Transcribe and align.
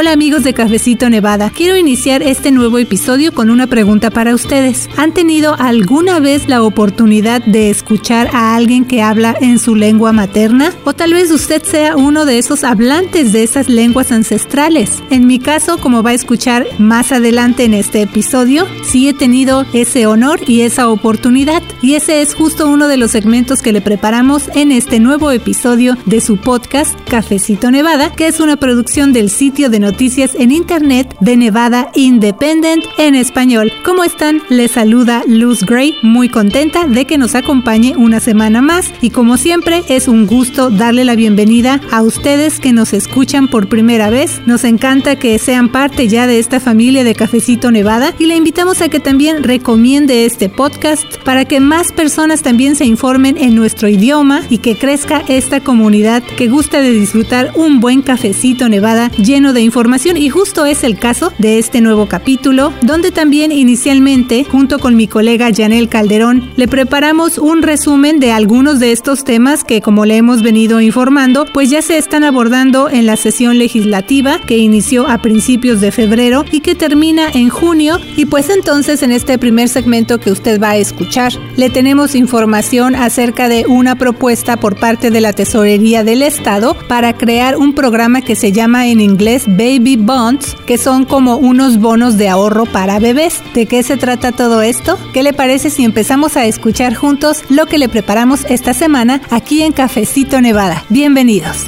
Hola 0.00 0.12
amigos 0.12 0.44
de 0.44 0.54
Cafecito 0.54 1.10
Nevada, 1.10 1.52
quiero 1.54 1.76
iniciar 1.76 2.22
este 2.22 2.50
nuevo 2.50 2.78
episodio 2.78 3.34
con 3.34 3.50
una 3.50 3.66
pregunta 3.66 4.08
para 4.08 4.34
ustedes. 4.34 4.88
¿Han 4.96 5.12
tenido 5.12 5.54
alguna 5.58 6.20
vez 6.20 6.48
la 6.48 6.62
oportunidad 6.62 7.44
de 7.44 7.68
escuchar 7.68 8.30
a 8.32 8.56
alguien 8.56 8.86
que 8.86 9.02
habla 9.02 9.36
en 9.42 9.58
su 9.58 9.76
lengua 9.76 10.12
materna? 10.12 10.72
O 10.84 10.94
tal 10.94 11.12
vez 11.12 11.30
usted 11.30 11.62
sea 11.62 11.98
uno 11.98 12.24
de 12.24 12.38
esos 12.38 12.64
hablantes 12.64 13.32
de 13.32 13.42
esas 13.42 13.68
lenguas 13.68 14.10
ancestrales. 14.10 15.02
En 15.10 15.26
mi 15.26 15.38
caso, 15.38 15.76
como 15.76 16.02
va 16.02 16.10
a 16.10 16.14
escuchar 16.14 16.66
más 16.78 17.12
adelante 17.12 17.64
en 17.64 17.74
este 17.74 18.00
episodio, 18.00 18.66
sí 18.82 19.06
he 19.06 19.12
tenido 19.12 19.66
ese 19.74 20.06
honor 20.06 20.40
y 20.46 20.62
esa 20.62 20.88
oportunidad. 20.88 21.62
Y 21.82 21.92
ese 21.92 22.22
es 22.22 22.34
justo 22.34 22.70
uno 22.70 22.88
de 22.88 22.96
los 22.96 23.10
segmentos 23.10 23.60
que 23.60 23.74
le 23.74 23.82
preparamos 23.82 24.48
en 24.54 24.72
este 24.72 24.98
nuevo 24.98 25.30
episodio 25.30 25.98
de 26.06 26.22
su 26.22 26.38
podcast 26.38 26.98
Cafecito 27.06 27.70
Nevada, 27.70 28.12
que 28.12 28.28
es 28.28 28.40
una 28.40 28.56
producción 28.56 29.12
del 29.12 29.28
sitio 29.28 29.68
de 29.68 29.89
noticias 29.90 30.36
en 30.36 30.52
Internet 30.52 31.16
de 31.18 31.36
Nevada 31.36 31.90
Independent 31.96 32.84
en 32.96 33.16
español. 33.16 33.72
¿Cómo 33.84 34.04
están? 34.04 34.40
Les 34.48 34.70
saluda 34.70 35.24
Luz 35.26 35.64
Gray, 35.64 35.96
muy 36.02 36.28
contenta 36.28 36.86
de 36.86 37.06
que 37.06 37.18
nos 37.18 37.34
acompañe 37.34 37.96
una 37.96 38.20
semana 38.20 38.62
más 38.62 38.92
y 39.00 39.10
como 39.10 39.36
siempre 39.36 39.82
es 39.88 40.06
un 40.06 40.28
gusto 40.28 40.70
darle 40.70 41.04
la 41.04 41.16
bienvenida 41.16 41.80
a 41.90 42.02
ustedes 42.02 42.60
que 42.60 42.72
nos 42.72 42.92
escuchan 42.92 43.48
por 43.48 43.68
primera 43.68 44.10
vez. 44.10 44.40
Nos 44.46 44.62
encanta 44.62 45.16
que 45.16 45.36
sean 45.40 45.72
parte 45.72 46.06
ya 46.06 46.28
de 46.28 46.38
esta 46.38 46.60
familia 46.60 47.02
de 47.02 47.16
Cafecito 47.16 47.72
Nevada 47.72 48.14
y 48.16 48.26
le 48.26 48.36
invitamos 48.36 48.82
a 48.82 48.90
que 48.90 49.00
también 49.00 49.42
recomiende 49.42 50.24
este 50.24 50.48
podcast 50.48 51.16
para 51.24 51.46
que 51.46 51.58
más 51.58 51.90
personas 51.90 52.42
también 52.42 52.76
se 52.76 52.84
informen 52.84 53.36
en 53.36 53.56
nuestro 53.56 53.88
idioma 53.88 54.42
y 54.50 54.58
que 54.58 54.76
crezca 54.76 55.24
esta 55.26 55.58
comunidad 55.58 56.22
que 56.22 56.46
gusta 56.46 56.80
de 56.80 56.92
disfrutar 56.92 57.50
un 57.56 57.80
buen 57.80 58.02
cafecito 58.02 58.68
Nevada 58.68 59.10
lleno 59.16 59.52
de 59.52 59.62
información 59.62 59.79
y 59.82 60.28
justo 60.28 60.66
es 60.66 60.84
el 60.84 60.98
caso 60.98 61.32
de 61.38 61.58
este 61.58 61.80
nuevo 61.80 62.06
capítulo, 62.06 62.70
donde 62.82 63.10
también 63.10 63.50
inicialmente, 63.50 64.44
junto 64.44 64.78
con 64.78 64.94
mi 64.94 65.08
colega 65.08 65.48
Janel 65.56 65.88
Calderón, 65.88 66.50
le 66.56 66.68
preparamos 66.68 67.38
un 67.38 67.62
resumen 67.62 68.20
de 68.20 68.30
algunos 68.30 68.78
de 68.78 68.92
estos 68.92 69.24
temas 69.24 69.64
que, 69.64 69.80
como 69.80 70.04
le 70.04 70.18
hemos 70.18 70.42
venido 70.42 70.82
informando, 70.82 71.46
pues 71.50 71.70
ya 71.70 71.80
se 71.80 71.96
están 71.96 72.24
abordando 72.24 72.90
en 72.90 73.06
la 73.06 73.16
sesión 73.16 73.56
legislativa 73.56 74.38
que 74.46 74.58
inició 74.58 75.08
a 75.08 75.22
principios 75.22 75.80
de 75.80 75.92
febrero 75.92 76.44
y 76.52 76.60
que 76.60 76.74
termina 76.74 77.30
en 77.32 77.48
junio. 77.48 77.98
Y 78.16 78.26
pues 78.26 78.50
entonces 78.50 79.02
en 79.02 79.12
este 79.12 79.38
primer 79.38 79.70
segmento 79.70 80.20
que 80.20 80.30
usted 80.30 80.60
va 80.60 80.70
a 80.70 80.76
escuchar, 80.76 81.32
le 81.56 81.70
tenemos 81.70 82.14
información 82.14 82.94
acerca 82.94 83.48
de 83.48 83.64
una 83.66 83.96
propuesta 83.96 84.58
por 84.58 84.78
parte 84.78 85.10
de 85.10 85.22
la 85.22 85.32
Tesorería 85.32 86.04
del 86.04 86.20
Estado 86.20 86.76
para 86.86 87.14
crear 87.14 87.56
un 87.56 87.72
programa 87.72 88.20
que 88.20 88.36
se 88.36 88.52
llama 88.52 88.86
en 88.86 89.00
inglés 89.00 89.44
Baby 89.46 89.69
Bonds, 89.78 90.56
que 90.66 90.78
son 90.78 91.04
como 91.04 91.36
unos 91.36 91.78
bonos 91.78 92.16
de 92.16 92.28
ahorro 92.28 92.66
para 92.66 92.98
bebés. 92.98 93.42
¿De 93.54 93.66
qué 93.66 93.82
se 93.82 93.96
trata 93.96 94.32
todo 94.32 94.62
esto? 94.62 94.98
¿Qué 95.12 95.22
le 95.22 95.32
parece 95.32 95.70
si 95.70 95.84
empezamos 95.84 96.36
a 96.36 96.46
escuchar 96.46 96.94
juntos 96.94 97.44
lo 97.48 97.66
que 97.66 97.78
le 97.78 97.88
preparamos 97.88 98.44
esta 98.48 98.74
semana 98.74 99.20
aquí 99.30 99.62
en 99.62 99.72
Cafecito 99.72 100.40
Nevada? 100.40 100.84
Bienvenidos. 100.88 101.66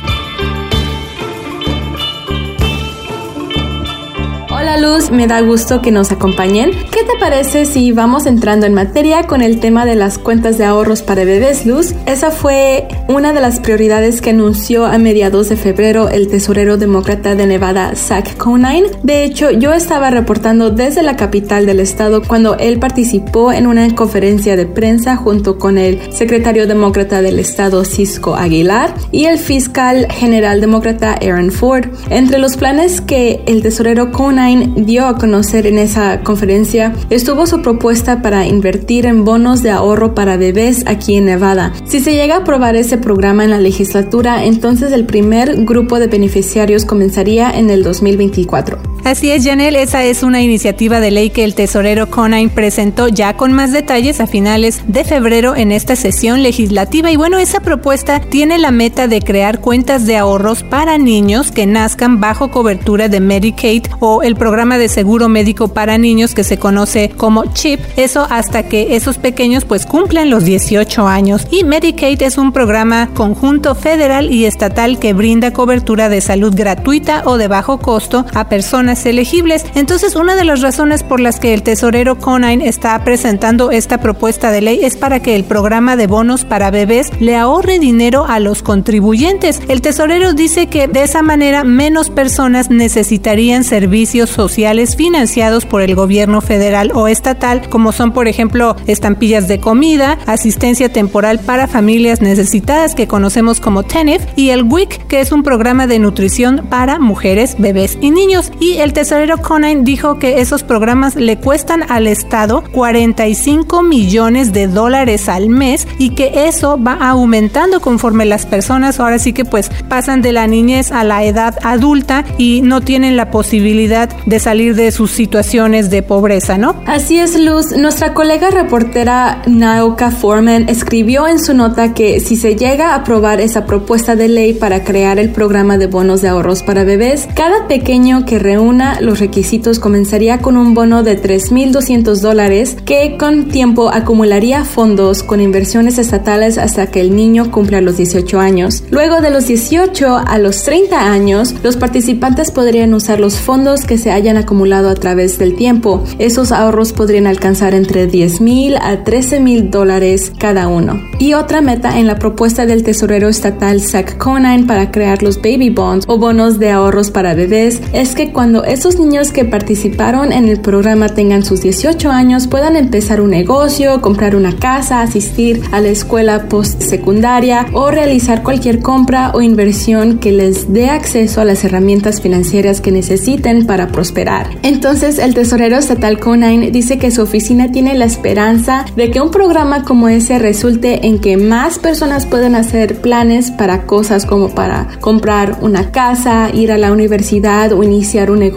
Hola 4.73 4.89
Luz, 4.89 5.11
me 5.11 5.27
da 5.27 5.43
gusto 5.43 5.83
que 5.83 5.91
nos 5.91 6.13
acompañen. 6.13 6.71
¿Qué 6.71 7.01
te 7.05 7.19
parece 7.21 7.67
si 7.67 7.93
vamos 7.93 8.25
entrando 8.25 8.65
en 8.65 8.73
materia 8.73 9.25
con 9.25 9.43
el 9.43 9.61
tema 9.61 9.85
de 9.85 9.97
las 9.97 10.17
cuentas 10.17 10.57
de 10.57 10.65
ahorros 10.65 11.03
para 11.03 11.25
bebés, 11.25 11.67
Luz? 11.67 11.95
Esa 12.07 12.31
fue 12.31 12.89
una 13.07 13.35
de 13.35 13.43
las 13.43 13.61
prioridades 13.61 14.23
que 14.23 14.31
anunció 14.31 14.87
a 14.87 14.97
mediados 14.97 15.51
de 15.51 15.57
febrero 15.57 16.09
el 16.09 16.29
tesorero 16.29 16.79
demócrata 16.79 17.35
de 17.35 17.47
Nevada, 17.47 17.95
Zach 17.97 18.35
Conine. 18.39 18.89
De 19.03 19.25
hecho, 19.25 19.51
yo 19.51 19.75
estaba 19.75 20.09
reportando 20.09 20.71
desde 20.71 21.03
la 21.03 21.17
capital 21.17 21.67
del 21.67 21.79
estado 21.79 22.23
cuando 22.23 22.57
él 22.57 22.79
participó 22.79 23.53
en 23.53 23.67
una 23.67 23.95
conferencia 23.95 24.57
de 24.57 24.65
prensa 24.65 25.17
junto 25.17 25.59
con 25.59 25.77
el 25.77 26.01
secretario 26.15 26.67
demócrata 26.67 27.21
del 27.21 27.39
estado, 27.41 27.85
Cisco 27.85 28.37
Aguilar, 28.37 28.95
y 29.11 29.27
el 29.27 29.39
fiscal 29.39 30.07
general 30.11 30.63
demócrata, 30.63 31.13
Aaron 31.13 31.51
Ford. 31.51 31.89
Entre 32.09 32.39
los 32.39 32.57
planes 32.57 33.03
que 33.03 33.43
el 33.47 33.61
tesorero 33.61 34.13
Conine 34.13 34.62
dio 34.77 35.07
a 35.07 35.17
conocer 35.17 35.67
en 35.67 35.79
esa 35.79 36.21
conferencia 36.23 36.95
estuvo 37.11 37.47
su 37.47 37.63
propuesta 37.63 38.23
para 38.23 38.47
invertir 38.47 39.07
en 39.07 39.25
bonos 39.25 39.63
de 39.63 39.71
ahorro 39.71 40.15
para 40.15 40.37
bebés 40.37 40.85
aquí 40.87 41.17
en 41.17 41.27
Nevada. 41.27 41.73
Si 41.85 42.01
se 42.01 42.15
llega 42.15 42.37
a 42.37 42.39
aprobar 42.39 42.77
ese 42.77 42.99
programa 42.99 43.45
en 43.45 43.51
la 43.51 43.59
legislatura, 43.59 44.45
entonces 44.45 44.93
el 44.93 45.07
primer 45.07 45.65
grupo 45.65 45.99
de 45.99 46.07
beneficiarios 46.07 46.85
comenzaría 46.85 47.51
en 47.51 47.71
el 47.71 47.83
2024. 47.83 48.92
Así 49.05 49.33
es, 49.33 49.45
Janel, 49.45 49.75
esa 49.75 50.05
es 50.05 50.23
una 50.23 50.43
iniciativa 50.43 51.01
de 51.01 51.11
ley 51.11 51.31
que 51.31 51.43
el 51.43 51.57
tesorero 51.57 52.09
Conine 52.09 52.51
presentó 52.51 53.09
ya 53.09 53.37
con 53.37 53.53
más 53.53 53.73
detalles 53.73 54.21
a 54.21 54.29
finales 54.29 54.81
de 54.87 55.03
febrero 55.03 55.57
en 55.57 55.73
esta 55.73 55.97
sesión 55.97 56.45
legislativa. 56.45 57.11
Y 57.11 57.17
bueno, 57.17 57.39
esa 57.39 57.59
propuesta 57.59 58.21
tiene 58.21 58.59
la 58.59 58.71
meta 58.71 59.09
de 59.09 59.21
crear 59.21 59.59
cuentas 59.59 60.07
de 60.07 60.19
ahorros 60.19 60.63
para 60.63 60.99
niños 60.99 61.51
que 61.51 61.67
nazcan 61.67 62.21
bajo 62.21 62.53
cobertura 62.53 63.09
de 63.09 63.19
Medicaid 63.19 63.87
o 63.99 64.23
el 64.23 64.37
programa 64.37 64.79
de 64.79 64.89
seguro 64.89 65.29
médico 65.29 65.67
para 65.67 65.99
niños 65.99 66.33
que 66.33 66.45
se 66.45 66.59
conoce 66.59 67.11
como 67.11 67.53
CHIP. 67.53 67.81
Eso 67.97 68.29
hasta 68.31 68.69
que 68.69 68.95
esos 68.95 69.19
pequeños 69.19 69.65
pues 69.65 69.85
cumplan 69.85 70.31
los 70.31 70.45
18 70.45 71.09
años. 71.09 71.49
Y 71.51 71.65
Medicaid 71.65 72.23
es 72.23 72.39
un 72.39 72.53
programa 72.53 73.11
conjunto 73.15 73.75
federal 73.75 74.31
y 74.31 74.45
estatal 74.45 75.01
que 75.01 75.13
brinda 75.13 75.53
cobertura 75.53 76.09
de 76.09 76.21
salud 76.21 76.55
gratuita 76.55 77.23
o 77.25 77.37
de 77.37 77.49
bajo 77.49 77.79
costo 77.79 78.25
a 78.33 78.49
personas 78.49 78.92
elegibles. 79.07 79.65
Entonces, 79.75 80.17
una 80.17 80.35
de 80.35 80.45
las 80.45 80.61
razones 80.61 81.03
por 81.03 81.21
las 81.21 81.41
que 81.41 81.55
el 81.55 81.63
tesorero 81.63 82.19
Conine 82.19 82.69
está 82.69 83.03
presentando 83.05 83.71
esta 83.71 83.99
propuesta 83.99 84.51
de 84.51 84.61
ley 84.61 84.81
es 84.83 84.97
para 84.97 85.21
que 85.21 85.37
el 85.37 85.45
programa 85.45 85.97
de 85.97 86.07
bonos 86.07 86.45
para 86.45 86.71
bebés 86.71 87.11
le 87.21 87.37
ahorre 87.37 87.79
dinero 87.79 88.25
a 88.27 88.39
los 88.41 88.63
contribuyentes. 88.63 89.61
El 89.69 89.81
tesorero 89.81 90.33
dice 90.35 90.67
que 90.67 90.89
de 90.89 91.03
esa 91.03 91.23
manera 91.23 91.65
menos 91.65 92.11
personas 92.11 92.71
necesitarían 92.71 93.65
servicios 93.65 94.31
sociales 94.31 94.97
financiados 94.97 95.67
por 95.67 95.83
el 95.83 95.95
gobierno 95.95 96.41
federal 96.41 96.93
o 96.95 97.09
estatal, 97.09 97.69
como 97.69 97.93
son, 97.93 98.13
por 98.13 98.29
ejemplo, 98.29 98.77
estampillas 98.87 99.49
de 99.49 99.61
comida, 99.61 100.19
asistencia 100.27 100.93
temporal 100.93 101.41
para 101.41 101.69
familias 101.69 102.21
necesitadas 102.21 102.95
que 102.95 103.09
conocemos 103.09 103.61
como 103.61 103.83
TENEF 103.83 104.25
y 104.37 104.51
el 104.51 104.63
WIC, 104.63 105.07
que 105.07 105.21
es 105.21 105.33
un 105.33 105.43
programa 105.43 105.87
de 105.87 105.99
nutrición 105.99 106.67
para 106.69 106.99
mujeres, 106.99 107.57
bebés 107.59 107.99
y 108.01 108.11
niños. 108.11 108.53
Y 108.61 108.79
el 108.83 108.93
tesorero 108.93 109.39
Conine 109.39 109.83
dijo 109.85 110.19
que 110.19 110.41
esos 110.41 110.65
programas 110.65 111.15
le 111.15 111.37
cuestan 111.37 111.85
al 111.89 112.09
Estado 112.09 112.65
45 112.73 113.83
millones 113.83 114.53
de 114.53 114.67
dólares 114.67 115.29
al 115.29 115.49
mes 115.49 115.87
y 115.99 116.11
que 116.11 116.47
eso 116.47 116.83
va 116.83 116.95
aumentando 116.95 117.81
conforme 117.81 118.25
las 118.25 118.45
personas 118.45 118.99
ahora 118.99 119.21
sí 119.21 119.33
que 119.33 119.45
pues 119.45 119.71
pasan 119.89 120.21
de 120.21 120.33
la 120.33 120.49
niñez 120.49 120.91
a 120.91 121.05
la 121.05 121.23
edad 121.23 121.57
adulta 121.63 122.25
y 122.39 122.61
no 122.63 122.81
tienen 122.81 123.17
la 123.17 123.31
posibilidad 123.31 124.09
de 124.27 124.41
salir 124.41 124.75
de 124.75 124.91
sus 124.91 125.13
situaciones 125.13 125.89
de 125.91 126.03
pobreza, 126.03 126.59
¿no? 126.59 126.75
Así 126.87 127.19
es, 127.19 127.39
Luz. 127.39 127.77
Nuestra 127.77 128.15
colega 128.15 128.51
reportera 128.51 129.43
Naoka 129.47 130.11
Foreman 130.11 130.69
escribió 130.69 131.29
en 131.29 131.39
su 131.39 131.55
nota 131.55 131.95
que 131.95 132.19
si 132.19 132.35
se 132.37 132.57
llega 132.57 132.91
a 132.91 132.97
aprobar 132.97 133.41
esa 133.41 133.65
propuesta 133.65 134.17
de 134.17 134.29
ley 134.29 134.55
para 134.55 134.83
crear 134.83 135.21
el 135.21 135.31
programa 135.31 135.79
de 135.79 135.87
bonos 135.87 136.21
de 136.21 136.29
ahorros 136.29 136.65
para 136.65 136.83
bebés, 136.83 137.29
cada 137.37 137.69
pequeño 137.69 138.25
que 138.25 138.41
reúne 138.41 138.72
los 138.73 139.19
requisitos 139.19 139.79
comenzaría 139.79 140.39
con 140.39 140.57
un 140.57 140.75
bono 140.75 141.03
de 141.03 141.21
3.200 141.21 142.21
dólares 142.21 142.77
que 142.85 143.17
con 143.19 143.49
tiempo 143.49 143.91
acumularía 143.91 144.65
fondos 144.65 145.23
con 145.23 145.41
inversiones 145.41 145.99
estatales 145.99 146.57
hasta 146.57 146.87
que 146.87 147.01
el 147.01 147.15
niño 147.15 147.51
cumpla 147.51 147.81
los 147.81 147.99
18 147.99 148.41
años. 148.41 148.83
Luego 148.91 149.21
de 149.21 149.31
los 149.31 149.47
18 149.47 150.17
a 150.17 150.39
los 150.39 150.63
30 150.65 151.13
años, 151.13 151.55
los 151.63 151.77
participantes 151.77 152.51
podrían 152.51 152.95
usar 152.95 153.21
los 153.21 153.37
fondos 153.37 153.85
que 153.85 153.99
se 153.99 154.11
hayan 154.11 154.37
acumulado 154.37 154.89
a 154.89 154.95
través 154.95 155.39
del 155.39 155.55
tiempo. 155.55 156.03
Esos 156.19 156.51
ahorros 156.51 156.93
podrían 156.93 157.27
alcanzar 157.27 157.75
entre 157.75 158.11
10.000 158.11 158.79
a 158.81 159.05
13.000 159.05 159.71
dólares 159.71 160.33
cada 160.39 160.69
uno. 160.69 161.01
Y 161.19 161.35
otra 161.35 161.61
meta 161.61 161.99
en 161.99 162.07
la 162.07 162.19
propuesta 162.19 162.67
del 162.67 162.83
tesorero 162.83 163.29
estatal 163.29 163.81
Zach 163.81 164.17
Conine 164.17 164.65
para 164.67 164.91
crear 164.91 165.23
los 165.23 165.37
baby 165.37 165.71
bonds 165.71 166.07
o 166.09 166.19
bonos 166.19 166.59
de 166.59 166.71
ahorros 166.71 167.11
para 167.11 167.35
bebés 167.35 167.81
es 167.93 168.15
que 168.15 168.33
cuando 168.33 168.62
esos 168.65 168.99
niños 168.99 169.33
que 169.33 169.45
participaron 169.45 170.33
en 170.33 170.49
el 170.49 170.61
programa 170.61 171.09
tengan 171.09 171.45
sus 171.45 171.61
18 171.63 172.11
años 172.11 172.47
puedan 172.47 172.77
empezar 172.77 173.21
un 173.21 173.31
negocio, 173.31 174.01
comprar 174.01 174.37
una 174.37 174.57
casa, 174.57 175.03
asistir 175.03 175.63
a 175.73 175.81
la 175.81 175.89
escuela 175.89 176.49
postsecundaria 176.49 177.67
o 177.73 177.91
realizar 177.91 178.43
cualquier 178.43 178.81
compra 178.81 179.33
o 179.35 179.41
inversión 179.41 180.19
que 180.19 180.33
les 180.33 180.73
dé 180.73 180.91
acceso 180.91 181.41
a 181.41 181.45
las 181.45 181.65
herramientas 181.65 182.21
financieras 182.21 182.81
que 182.81 182.93
necesiten 182.93 183.67
para 183.67 183.89
prosperar. 183.89 184.51
Entonces 184.63 185.19
el 185.19 185.35
tesorero 185.35 185.77
estatal 185.77 186.19
Conine 186.19 186.71
dice 186.71 186.99
que 186.99 187.11
su 187.11 187.23
oficina 187.23 187.73
tiene 187.73 187.95
la 187.95 188.05
esperanza 188.05 188.85
de 188.97 189.11
que 189.11 189.21
un 189.21 189.31
programa 189.31 189.85
como 189.85 190.09
ese 190.09 190.39
resulte 190.39 191.07
en 191.07 191.19
que 191.19 191.37
más 191.37 191.79
personas 191.79 192.27
puedan 192.27 192.55
hacer 192.55 193.01
planes 193.01 193.51
para 193.51 193.87
cosas 193.87 194.27
como 194.27 194.51
para 194.51 194.89
comprar 195.01 195.59
una 195.61 195.91
casa, 195.91 196.51
ir 196.53 196.73
a 196.73 196.79
la 196.79 196.93
universidad 196.93 197.73
o 197.73 197.83
iniciar 197.83 198.31
un 198.31 198.39
negocio. 198.39 198.52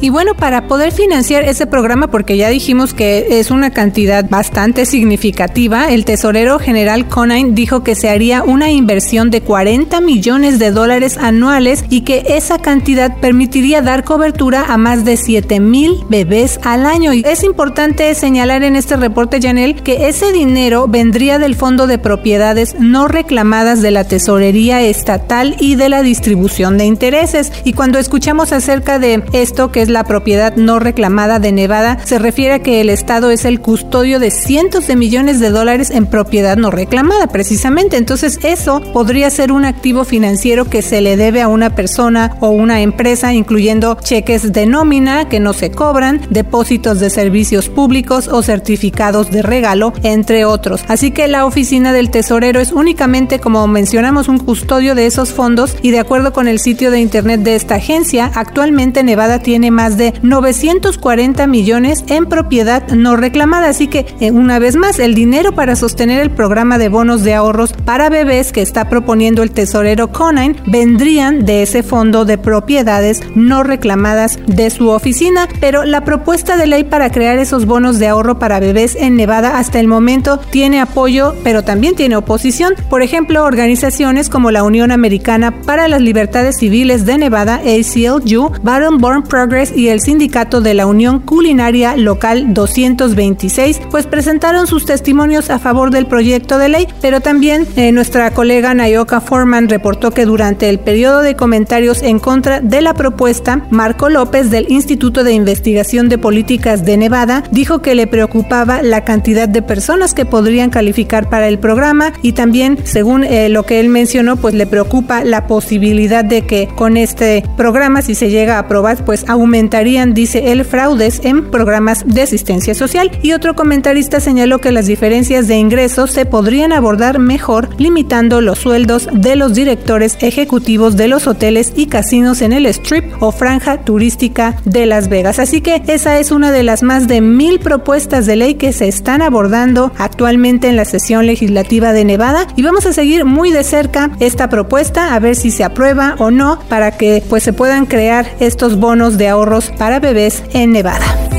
Y 0.00 0.10
bueno, 0.10 0.34
para 0.34 0.68
poder 0.68 0.92
financiar 0.92 1.44
ese 1.44 1.66
programa, 1.66 2.08
porque 2.08 2.36
ya 2.36 2.48
dijimos 2.48 2.92
que 2.92 3.40
es 3.40 3.50
una 3.50 3.70
cantidad 3.70 4.28
bastante 4.28 4.84
significativa, 4.84 5.90
el 5.90 6.04
tesorero 6.04 6.58
general 6.58 7.08
Conine 7.08 7.52
dijo 7.52 7.82
que 7.82 7.94
se 7.94 8.08
haría 8.08 8.42
una 8.42 8.70
inversión 8.70 9.30
de 9.30 9.40
40 9.40 10.00
millones 10.00 10.58
de 10.58 10.70
dólares 10.70 11.16
anuales 11.16 11.84
y 11.88 12.02
que 12.02 12.24
esa 12.28 12.58
cantidad 12.58 13.16
permitiría 13.20 13.80
dar 13.80 14.04
cobertura 14.04 14.66
a 14.68 14.76
más 14.76 15.04
de 15.04 15.16
7 15.16 15.60
mil 15.60 16.04
bebés 16.08 16.60
al 16.62 16.84
año. 16.84 17.12
Y 17.12 17.22
es 17.26 17.42
importante 17.42 18.14
señalar 18.14 18.62
en 18.62 18.76
este 18.76 18.96
reporte, 18.96 19.40
Janel, 19.40 19.82
que 19.82 20.08
ese 20.08 20.32
dinero 20.32 20.88
vendría 20.88 21.38
del 21.38 21.54
Fondo 21.54 21.86
de 21.86 21.98
Propiedades 21.98 22.76
no 22.78 23.08
reclamadas 23.08 23.80
de 23.82 23.90
la 23.90 24.04
Tesorería 24.04 24.82
Estatal 24.82 25.56
y 25.58 25.76
de 25.76 25.88
la 25.88 26.02
distribución 26.02 26.76
de 26.76 26.84
intereses. 26.84 27.52
Y 27.64 27.72
cuando 27.72 27.98
escuchamos 27.98 28.52
acerca 28.52 28.98
de 28.98 29.21
esto, 29.32 29.72
que 29.72 29.82
es 29.82 29.88
la 29.88 30.04
propiedad 30.04 30.56
no 30.56 30.78
reclamada 30.78 31.38
de 31.38 31.52
Nevada, 31.52 31.98
se 32.04 32.18
refiere 32.18 32.54
a 32.54 32.58
que 32.60 32.80
el 32.80 32.90
Estado 32.90 33.30
es 33.30 33.44
el 33.44 33.60
custodio 33.60 34.18
de 34.18 34.30
cientos 34.30 34.86
de 34.86 34.96
millones 34.96 35.40
de 35.40 35.50
dólares 35.50 35.90
en 35.90 36.06
propiedad 36.06 36.56
no 36.56 36.70
reclamada, 36.70 37.26
precisamente. 37.28 37.96
Entonces, 37.96 38.38
eso 38.42 38.80
podría 38.92 39.30
ser 39.30 39.52
un 39.52 39.64
activo 39.64 40.04
financiero 40.04 40.64
que 40.66 40.82
se 40.82 41.00
le 41.00 41.16
debe 41.16 41.42
a 41.42 41.48
una 41.48 41.74
persona 41.74 42.36
o 42.40 42.50
una 42.50 42.82
empresa, 42.82 43.32
incluyendo 43.32 43.98
cheques 44.02 44.52
de 44.52 44.66
nómina 44.66 45.28
que 45.28 45.40
no 45.40 45.52
se 45.52 45.70
cobran, 45.70 46.20
depósitos 46.30 47.00
de 47.00 47.10
servicios 47.10 47.68
públicos 47.68 48.28
o 48.28 48.42
certificados 48.42 49.30
de 49.30 49.42
regalo, 49.42 49.92
entre 50.02 50.44
otros. 50.44 50.84
Así 50.88 51.10
que 51.10 51.28
la 51.28 51.46
oficina 51.46 51.92
del 51.92 52.10
tesorero 52.10 52.60
es 52.60 52.72
únicamente, 52.72 53.38
como 53.38 53.66
mencionamos, 53.66 54.28
un 54.28 54.38
custodio 54.38 54.94
de 54.94 55.06
esos 55.06 55.32
fondos 55.32 55.76
y 55.82 55.90
de 55.90 56.00
acuerdo 56.00 56.32
con 56.32 56.48
el 56.48 56.58
sitio 56.58 56.90
de 56.90 57.00
internet 57.00 57.40
de 57.40 57.54
esta 57.54 57.76
agencia, 57.76 58.30
actualmente 58.34 59.01
Nevada 59.02 59.40
tiene 59.40 59.70
más 59.70 59.96
de 59.96 60.14
940 60.22 61.46
millones 61.46 62.04
en 62.08 62.26
propiedad 62.26 62.86
no 62.88 63.16
reclamada. 63.16 63.68
Así 63.68 63.88
que, 63.88 64.06
eh, 64.20 64.30
una 64.30 64.58
vez 64.58 64.76
más, 64.76 64.98
el 64.98 65.14
dinero 65.14 65.52
para 65.52 65.76
sostener 65.76 66.20
el 66.20 66.30
programa 66.30 66.78
de 66.78 66.88
bonos 66.88 67.22
de 67.22 67.34
ahorros 67.34 67.72
para 67.72 68.08
bebés 68.08 68.52
que 68.52 68.62
está 68.62 68.88
proponiendo 68.88 69.42
el 69.42 69.50
tesorero 69.50 70.12
Conine 70.12 70.56
vendrían 70.66 71.44
de 71.44 71.62
ese 71.62 71.82
fondo 71.82 72.24
de 72.24 72.38
propiedades 72.38 73.22
no 73.34 73.62
reclamadas 73.62 74.38
de 74.46 74.70
su 74.70 74.88
oficina. 74.88 75.48
Pero 75.60 75.84
la 75.84 76.04
propuesta 76.04 76.56
de 76.56 76.66
ley 76.66 76.84
para 76.84 77.10
crear 77.10 77.38
esos 77.38 77.66
bonos 77.66 77.98
de 77.98 78.08
ahorro 78.08 78.38
para 78.38 78.60
bebés 78.60 78.96
en 78.98 79.16
Nevada 79.16 79.58
hasta 79.58 79.80
el 79.80 79.88
momento 79.88 80.38
tiene 80.50 80.80
apoyo, 80.80 81.34
pero 81.44 81.62
también 81.62 81.94
tiene 81.94 82.16
oposición. 82.16 82.74
Por 82.88 83.02
ejemplo, 83.02 83.44
organizaciones 83.44 84.28
como 84.28 84.50
la 84.50 84.62
Unión 84.62 84.90
Americana 84.90 85.62
para 85.62 85.88
las 85.88 86.00
Libertades 86.00 86.58
Civiles 86.58 87.06
de 87.06 87.18
Nevada, 87.18 87.60
ACLU, 87.64 88.52
Born 88.98 89.22
Progress 89.24 89.76
y 89.76 89.88
el 89.88 90.00
Sindicato 90.00 90.60
de 90.60 90.74
la 90.74 90.86
Unión 90.86 91.20
Culinaria 91.20 91.96
Local 91.96 92.54
226, 92.54 93.80
pues 93.90 94.06
presentaron 94.06 94.66
sus 94.66 94.84
testimonios 94.84 95.50
a 95.50 95.58
favor 95.58 95.90
del 95.90 96.06
proyecto 96.06 96.58
de 96.58 96.68
ley, 96.68 96.88
pero 97.00 97.20
también 97.20 97.66
eh, 97.76 97.92
nuestra 97.92 98.30
colega 98.32 98.74
Nayoka 98.74 99.20
Foreman 99.20 99.68
reportó 99.68 100.10
que 100.10 100.24
durante 100.24 100.68
el 100.68 100.78
periodo 100.78 101.20
de 101.20 101.36
comentarios 101.36 102.02
en 102.02 102.18
contra 102.18 102.60
de 102.60 102.80
la 102.80 102.94
propuesta, 102.94 103.66
Marco 103.70 104.08
López 104.08 104.50
del 104.50 104.70
Instituto 104.70 105.24
de 105.24 105.32
Investigación 105.32 106.08
de 106.08 106.18
Políticas 106.18 106.84
de 106.84 106.96
Nevada 106.96 107.44
dijo 107.50 107.82
que 107.82 107.94
le 107.94 108.06
preocupaba 108.06 108.82
la 108.82 109.04
cantidad 109.04 109.48
de 109.48 109.62
personas 109.62 110.14
que 110.14 110.24
podrían 110.24 110.70
calificar 110.70 111.28
para 111.28 111.48
el 111.48 111.58
programa 111.58 112.12
y 112.22 112.32
también, 112.32 112.78
según 112.84 113.24
eh, 113.24 113.48
lo 113.48 113.64
que 113.64 113.80
él 113.80 113.88
mencionó, 113.88 114.36
pues 114.36 114.54
le 114.54 114.66
preocupa 114.66 115.24
la 115.24 115.46
posibilidad 115.46 116.24
de 116.24 116.42
que 116.42 116.68
con 116.74 116.96
este 116.96 117.44
programa, 117.56 118.02
si 118.02 118.14
se 118.14 118.30
llega 118.30 118.56
a 118.56 118.60
aprobar, 118.60 118.81
pues 119.04 119.24
aumentarían, 119.28 120.14
dice 120.14 120.52
él, 120.52 120.64
fraudes 120.64 121.20
en 121.24 121.50
programas 121.50 122.04
de 122.06 122.22
asistencia 122.22 122.74
social. 122.74 123.10
Y 123.22 123.32
otro 123.32 123.54
comentarista 123.54 124.20
señaló 124.20 124.58
que 124.58 124.72
las 124.72 124.86
diferencias 124.86 125.48
de 125.48 125.56
ingresos 125.56 126.10
se 126.10 126.26
podrían 126.26 126.72
abordar 126.72 127.18
mejor 127.18 127.68
limitando 127.78 128.40
los 128.40 128.58
sueldos 128.58 129.08
de 129.12 129.36
los 129.36 129.54
directores 129.54 130.16
ejecutivos 130.20 130.96
de 130.96 131.08
los 131.08 131.26
hoteles 131.26 131.72
y 131.76 131.86
casinos 131.86 132.42
en 132.42 132.52
el 132.52 132.66
strip 132.66 133.04
o 133.20 133.32
franja 133.32 133.78
turística 133.78 134.56
de 134.64 134.86
Las 134.86 135.08
Vegas. 135.08 135.38
Así 135.38 135.60
que 135.60 135.82
esa 135.86 136.18
es 136.18 136.30
una 136.30 136.52
de 136.52 136.62
las 136.62 136.82
más 136.82 137.08
de 137.08 137.20
mil 137.20 137.58
propuestas 137.60 138.26
de 138.26 138.36
ley 138.36 138.54
que 138.54 138.72
se 138.72 138.88
están 138.88 139.22
abordando 139.22 139.92
actualmente 139.98 140.68
en 140.68 140.76
la 140.76 140.84
sesión 140.84 141.26
legislativa 141.26 141.92
de 141.92 142.04
Nevada 142.04 142.46
y 142.56 142.62
vamos 142.62 142.86
a 142.86 142.92
seguir 142.92 143.24
muy 143.24 143.50
de 143.50 143.64
cerca 143.64 144.10
esta 144.20 144.48
propuesta 144.48 145.14
a 145.14 145.18
ver 145.18 145.36
si 145.36 145.50
se 145.50 145.64
aprueba 145.64 146.16
o 146.18 146.30
no 146.30 146.58
para 146.68 146.96
que 146.96 147.22
pues 147.28 147.42
se 147.42 147.52
puedan 147.52 147.86
crear 147.86 148.26
estos 148.40 148.71
bonos 148.76 149.18
de 149.18 149.28
ahorros 149.28 149.70
para 149.78 150.00
bebés 150.00 150.42
en 150.52 150.72
Nevada. 150.72 151.31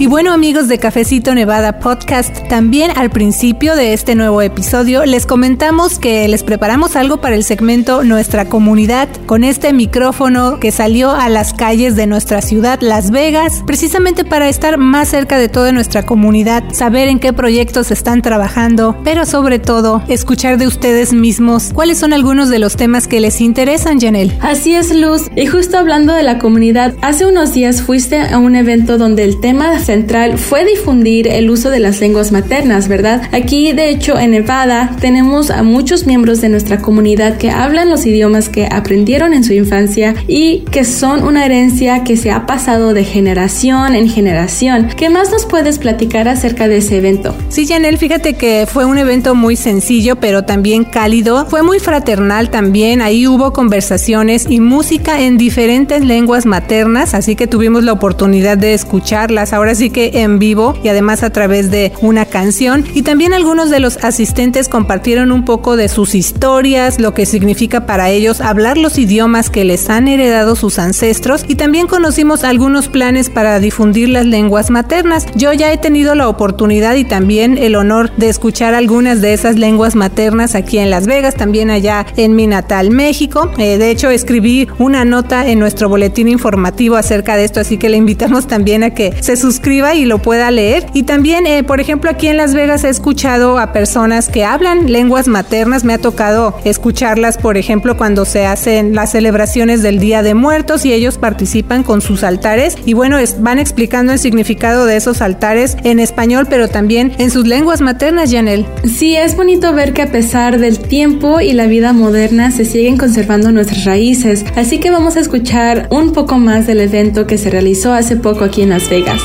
Y 0.00 0.06
bueno 0.06 0.32
amigos 0.32 0.66
de 0.66 0.78
Cafecito 0.78 1.34
Nevada 1.34 1.78
Podcast, 1.78 2.48
también 2.48 2.90
al 2.96 3.10
principio 3.10 3.76
de 3.76 3.92
este 3.92 4.14
nuevo 4.14 4.40
episodio 4.40 5.04
les 5.04 5.26
comentamos 5.26 5.98
que 5.98 6.26
les 6.26 6.42
preparamos 6.42 6.96
algo 6.96 7.20
para 7.20 7.34
el 7.34 7.44
segmento 7.44 8.02
Nuestra 8.02 8.46
Comunidad 8.46 9.10
con 9.26 9.44
este 9.44 9.74
micrófono 9.74 10.58
que 10.58 10.70
salió 10.70 11.10
a 11.10 11.28
las 11.28 11.52
calles 11.52 11.96
de 11.96 12.06
nuestra 12.06 12.40
ciudad 12.40 12.80
Las 12.80 13.10
Vegas, 13.10 13.62
precisamente 13.66 14.24
para 14.24 14.48
estar 14.48 14.78
más 14.78 15.08
cerca 15.08 15.36
de 15.36 15.50
toda 15.50 15.70
nuestra 15.70 16.06
comunidad, 16.06 16.64
saber 16.72 17.08
en 17.08 17.18
qué 17.18 17.34
proyectos 17.34 17.90
están 17.90 18.22
trabajando, 18.22 18.96
pero 19.04 19.26
sobre 19.26 19.58
todo 19.58 20.02
escuchar 20.08 20.56
de 20.56 20.66
ustedes 20.66 21.12
mismos 21.12 21.72
cuáles 21.74 21.98
son 21.98 22.14
algunos 22.14 22.48
de 22.48 22.58
los 22.58 22.76
temas 22.76 23.06
que 23.06 23.20
les 23.20 23.42
interesan, 23.42 24.00
Janelle. 24.00 24.38
Así 24.40 24.74
es, 24.74 24.94
Luz. 24.94 25.30
Y 25.36 25.44
justo 25.44 25.76
hablando 25.76 26.14
de 26.14 26.22
la 26.22 26.38
comunidad, 26.38 26.94
hace 27.02 27.26
unos 27.26 27.52
días 27.52 27.82
fuiste 27.82 28.18
a 28.18 28.38
un 28.38 28.56
evento 28.56 28.96
donde 28.96 29.24
el 29.24 29.38
tema 29.42 29.70
central 29.90 30.38
fue 30.38 30.64
difundir 30.64 31.26
el 31.26 31.50
uso 31.50 31.68
de 31.68 31.80
las 31.80 32.00
lenguas 32.00 32.30
maternas, 32.30 32.86
¿verdad? 32.86 33.22
Aquí, 33.32 33.72
de 33.72 33.90
hecho, 33.90 34.16
en 34.16 34.30
Nevada 34.30 34.94
tenemos 35.00 35.50
a 35.50 35.64
muchos 35.64 36.06
miembros 36.06 36.40
de 36.40 36.48
nuestra 36.48 36.78
comunidad 36.78 37.38
que 37.38 37.50
hablan 37.50 37.90
los 37.90 38.06
idiomas 38.06 38.48
que 38.48 38.68
aprendieron 38.70 39.34
en 39.34 39.42
su 39.42 39.52
infancia 39.52 40.14
y 40.28 40.60
que 40.70 40.84
son 40.84 41.24
una 41.24 41.44
herencia 41.44 42.04
que 42.04 42.16
se 42.16 42.30
ha 42.30 42.46
pasado 42.46 42.94
de 42.94 43.02
generación 43.02 43.96
en 43.96 44.08
generación. 44.08 44.90
¿Qué 44.96 45.10
más 45.10 45.32
nos 45.32 45.44
puedes 45.44 45.80
platicar 45.80 46.28
acerca 46.28 46.68
de 46.68 46.76
ese 46.76 46.98
evento? 46.98 47.34
Sí, 47.48 47.66
Janel, 47.66 47.98
fíjate 47.98 48.34
que 48.34 48.68
fue 48.72 48.84
un 48.84 48.96
evento 48.96 49.34
muy 49.34 49.56
sencillo, 49.56 50.20
pero 50.20 50.44
también 50.44 50.84
cálido. 50.84 51.46
Fue 51.46 51.64
muy 51.64 51.80
fraternal 51.80 52.48
también. 52.50 53.02
Ahí 53.02 53.26
hubo 53.26 53.52
conversaciones 53.52 54.46
y 54.48 54.60
música 54.60 55.20
en 55.20 55.36
diferentes 55.36 56.04
lenguas 56.04 56.46
maternas, 56.46 57.14
así 57.14 57.34
que 57.34 57.48
tuvimos 57.48 57.82
la 57.82 57.92
oportunidad 57.92 58.56
de 58.56 58.72
escucharlas. 58.74 59.52
Ahora 59.52 59.74
así 59.80 59.88
que 59.88 60.10
en 60.12 60.38
vivo 60.38 60.74
y 60.84 60.88
además 60.88 61.22
a 61.22 61.30
través 61.30 61.70
de 61.70 61.90
una 62.02 62.26
canción. 62.26 62.84
Y 62.92 63.00
también 63.00 63.32
algunos 63.32 63.70
de 63.70 63.80
los 63.80 63.96
asistentes 64.04 64.68
compartieron 64.68 65.32
un 65.32 65.46
poco 65.46 65.74
de 65.74 65.88
sus 65.88 66.14
historias, 66.14 67.00
lo 67.00 67.14
que 67.14 67.24
significa 67.24 67.86
para 67.86 68.10
ellos 68.10 68.42
hablar 68.42 68.76
los 68.76 68.98
idiomas 68.98 69.48
que 69.48 69.64
les 69.64 69.88
han 69.88 70.06
heredado 70.06 70.54
sus 70.54 70.78
ancestros 70.78 71.46
y 71.48 71.54
también 71.54 71.86
conocimos 71.86 72.44
algunos 72.44 72.88
planes 72.88 73.30
para 73.30 73.58
difundir 73.58 74.10
las 74.10 74.26
lenguas 74.26 74.68
maternas. 74.68 75.24
Yo 75.34 75.54
ya 75.54 75.72
he 75.72 75.78
tenido 75.78 76.14
la 76.14 76.28
oportunidad 76.28 76.96
y 76.96 77.04
también 77.04 77.56
el 77.56 77.74
honor 77.74 78.14
de 78.18 78.28
escuchar 78.28 78.74
algunas 78.74 79.22
de 79.22 79.32
esas 79.32 79.56
lenguas 79.56 79.94
maternas 79.94 80.54
aquí 80.54 80.76
en 80.76 80.90
Las 80.90 81.06
Vegas, 81.06 81.36
también 81.36 81.70
allá 81.70 82.04
en 82.18 82.36
mi 82.36 82.46
natal 82.46 82.90
México. 82.90 83.50
Eh, 83.56 83.78
de 83.78 83.90
hecho, 83.90 84.10
escribí 84.10 84.68
una 84.78 85.06
nota 85.06 85.48
en 85.48 85.58
nuestro 85.58 85.88
boletín 85.88 86.28
informativo 86.28 86.96
acerca 86.96 87.38
de 87.38 87.44
esto, 87.46 87.60
así 87.60 87.78
que 87.78 87.88
le 87.88 87.96
invitamos 87.96 88.46
también 88.46 88.84
a 88.84 88.90
que 88.90 89.14
se 89.22 89.38
suscriban 89.38 89.69
y 89.70 90.04
lo 90.04 90.18
pueda 90.18 90.50
leer. 90.50 90.86
Y 90.94 91.04
también, 91.04 91.46
eh, 91.46 91.62
por 91.62 91.80
ejemplo, 91.80 92.10
aquí 92.10 92.26
en 92.26 92.36
Las 92.36 92.54
Vegas 92.54 92.82
he 92.82 92.88
escuchado 92.88 93.58
a 93.58 93.72
personas 93.72 94.28
que 94.28 94.44
hablan 94.44 94.90
lenguas 94.90 95.28
maternas. 95.28 95.84
Me 95.84 95.94
ha 95.94 95.98
tocado 95.98 96.54
escucharlas, 96.64 97.38
por 97.38 97.56
ejemplo, 97.56 97.96
cuando 97.96 98.24
se 98.24 98.46
hacen 98.46 98.94
las 98.94 99.12
celebraciones 99.12 99.82
del 99.82 100.00
Día 100.00 100.22
de 100.22 100.34
Muertos 100.34 100.84
y 100.84 100.92
ellos 100.92 101.18
participan 101.18 101.84
con 101.84 102.00
sus 102.00 102.24
altares. 102.24 102.76
Y 102.84 102.94
bueno, 102.94 103.18
van 103.38 103.58
explicando 103.60 104.12
el 104.12 104.18
significado 104.18 104.86
de 104.86 104.96
esos 104.96 105.22
altares 105.22 105.76
en 105.84 106.00
español, 106.00 106.46
pero 106.50 106.68
también 106.68 107.12
en 107.18 107.30
sus 107.30 107.46
lenguas 107.46 107.80
maternas, 107.80 108.32
Janel. 108.32 108.66
Sí, 108.84 109.14
es 109.14 109.36
bonito 109.36 109.72
ver 109.72 109.92
que 109.92 110.02
a 110.02 110.10
pesar 110.10 110.58
del 110.58 110.80
tiempo 110.80 111.40
y 111.40 111.52
la 111.52 111.66
vida 111.66 111.92
moderna 111.92 112.50
se 112.50 112.64
siguen 112.64 112.96
conservando 112.96 113.52
nuestras 113.52 113.84
raíces. 113.84 114.44
Así 114.56 114.80
que 114.80 114.90
vamos 114.90 115.16
a 115.16 115.20
escuchar 115.20 115.86
un 115.90 116.12
poco 116.12 116.38
más 116.38 116.66
del 116.66 116.80
evento 116.80 117.26
que 117.26 117.38
se 117.38 117.50
realizó 117.50 117.92
hace 117.92 118.16
poco 118.16 118.44
aquí 118.44 118.62
en 118.62 118.70
Las 118.70 118.90
Vegas. 118.90 119.20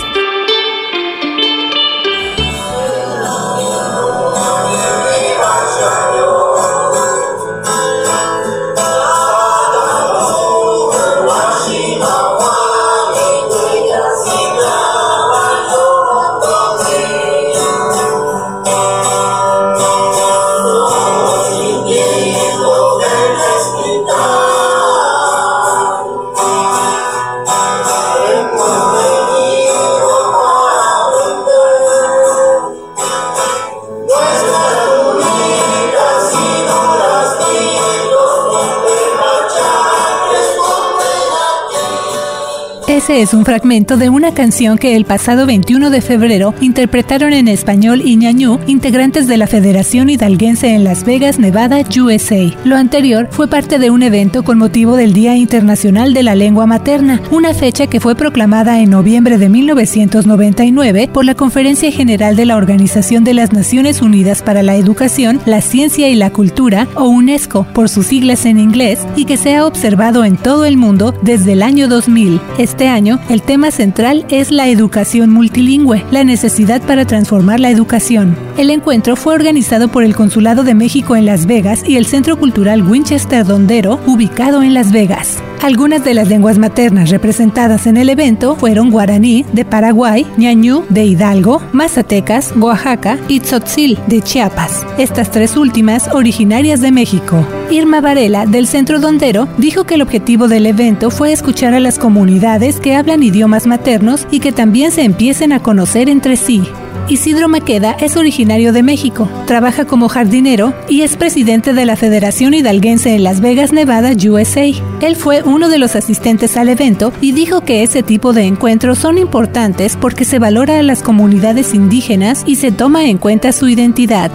Es 43.07 43.35
un 43.35 43.45
fragmento 43.45 43.97
de 43.97 44.09
una 44.09 44.33
canción 44.33 44.77
que 44.77 44.95
el 44.95 45.05
pasado 45.05 45.45
21 45.45 45.89
de 45.91 46.01
febrero 46.01 46.55
interpretaron 46.59 47.33
en 47.33 47.47
español 47.47 48.01
y 48.03 48.15
ñañú 48.15 48.59
integrantes 48.65 49.27
de 49.27 49.37
la 49.37 49.45
Federación 49.45 50.09
Hidalguense 50.09 50.73
en 50.73 50.83
Las 50.83 51.05
Vegas, 51.05 51.37
Nevada, 51.37 51.77
USA. 51.97 52.51
Lo 52.65 52.75
anterior 52.75 53.27
fue 53.31 53.47
parte 53.47 53.77
de 53.77 53.91
un 53.91 54.01
evento 54.01 54.43
con 54.43 54.57
motivo 54.57 54.95
del 54.95 55.13
Día 55.13 55.35
Internacional 55.35 56.13
de 56.13 56.23
la 56.23 56.35
Lengua 56.35 56.65
Materna, 56.65 57.21
una 57.31 57.53
fecha 57.53 57.87
que 57.87 57.99
fue 57.99 58.15
proclamada 58.15 58.79
en 58.79 58.89
noviembre 58.89 59.37
de 59.37 59.49
1999 59.49 61.09
por 61.13 61.25
la 61.25 61.35
Conferencia 61.35 61.91
General 61.91 62.35
de 62.35 62.45
la 62.45 62.57
Organización 62.57 63.23
de 63.23 63.35
las 63.35 63.53
Naciones 63.53 64.01
Unidas 64.01 64.41
para 64.41 64.63
la 64.63 64.75
Educación, 64.75 65.39
la 65.45 65.61
Ciencia 65.61 66.09
y 66.09 66.15
la 66.15 66.31
Cultura, 66.31 66.87
o 66.95 67.07
UNESCO, 67.07 67.67
por 67.73 67.87
sus 67.87 68.07
siglas 68.07 68.45
en 68.45 68.59
inglés, 68.59 69.05
y 69.15 69.25
que 69.25 69.37
se 69.37 69.55
ha 69.55 69.65
observado 69.65 70.25
en 70.25 70.37
todo 70.37 70.65
el 70.65 70.75
mundo 70.75 71.13
desde 71.21 71.53
el 71.53 71.61
año 71.61 71.87
2000. 71.87 72.41
Este 72.57 72.94
el 72.95 73.41
tema 73.41 73.71
central 73.71 74.25
es 74.29 74.51
la 74.51 74.69
educación 74.69 75.29
multilingüe, 75.29 76.05
la 76.11 76.23
necesidad 76.23 76.81
para 76.81 77.03
transformar 77.03 77.59
la 77.59 77.69
educación. 77.69 78.37
El 78.57 78.69
encuentro 78.69 79.17
fue 79.17 79.33
organizado 79.33 79.89
por 79.89 80.05
el 80.05 80.15
Consulado 80.15 80.63
de 80.63 80.75
México 80.75 81.17
en 81.17 81.25
Las 81.25 81.45
Vegas 81.45 81.83
y 81.85 81.97
el 81.97 82.05
Centro 82.05 82.37
Cultural 82.37 82.83
Winchester 82.83 83.45
Dondero, 83.45 83.99
ubicado 84.05 84.63
en 84.63 84.73
Las 84.73 84.93
Vegas. 84.93 85.43
Algunas 85.61 86.03
de 86.03 86.13
las 86.13 86.27
lenguas 86.27 86.57
maternas 86.57 87.09
representadas 87.09 87.87
en 87.87 87.97
el 87.97 88.09
evento 88.09 88.55
fueron 88.55 88.91
guaraní 88.91 89.45
de 89.51 89.65
Paraguay, 89.65 90.25
ñañú 90.37 90.83
de 90.89 91.05
Hidalgo, 91.05 91.61
mazatecas, 91.71 92.53
Oaxaca 92.55 93.17
y 93.27 93.39
tzotzil 93.39 93.97
de 94.07 94.21
Chiapas, 94.21 94.85
estas 94.97 95.31
tres 95.31 95.57
últimas 95.57 96.13
originarias 96.13 96.81
de 96.81 96.91
México. 96.91 97.45
Irma 97.71 97.99
Varela, 97.99 98.45
del 98.45 98.67
Centro 98.67 98.99
Dondero, 98.99 99.47
dijo 99.57 99.85
que 99.85 99.95
el 99.95 100.03
objetivo 100.03 100.47
del 100.47 100.67
evento 100.67 101.09
fue 101.09 101.31
escuchar 101.31 101.73
a 101.73 101.79
las 101.79 101.97
comunidades 101.97 102.79
que 102.79 102.95
hablan 102.95 103.23
idiomas 103.23 103.65
maternos 103.65 104.27
y 104.29 104.39
que 104.39 104.51
también 104.51 104.91
se 104.91 105.03
empiecen 105.03 105.51
a 105.51 105.63
conocer 105.63 106.09
entre 106.09 106.35
sí. 106.35 106.63
Isidro 107.07 107.47
Maqueda 107.47 107.95
es 107.99 108.17
originario 108.17 108.73
de 108.73 108.81
México, 108.81 109.29
trabaja 109.45 109.85
como 109.85 110.09
jardinero 110.09 110.73
y 110.89 111.01
es 111.03 111.15
presidente 111.17 111.73
de 111.73 111.85
la 111.85 111.95
Federación 111.95 112.55
Hidalguense 112.55 113.13
en 113.13 113.23
Las 113.23 113.41
Vegas, 113.41 113.71
Nevada, 113.71 114.13
USA. 114.13 114.65
Él 115.01 115.15
fue 115.15 115.43
uno 115.43 115.69
de 115.69 115.77
los 115.77 115.95
asistentes 115.95 116.57
al 116.57 116.67
evento 116.67 117.13
y 117.21 117.31
dijo 117.31 117.61
que 117.61 117.83
ese 117.83 118.01
tipo 118.01 118.33
de 118.33 118.45
encuentros 118.45 118.97
son 118.97 119.19
importantes 119.19 119.97
porque 119.97 120.25
se 120.25 120.39
valora 120.39 120.79
a 120.79 120.83
las 120.83 121.03
comunidades 121.03 121.75
indígenas 121.75 122.43
y 122.47 122.55
se 122.55 122.71
toma 122.71 123.05
en 123.05 123.19
cuenta 123.19 123.51
su 123.51 123.69
identidad. 123.69 124.31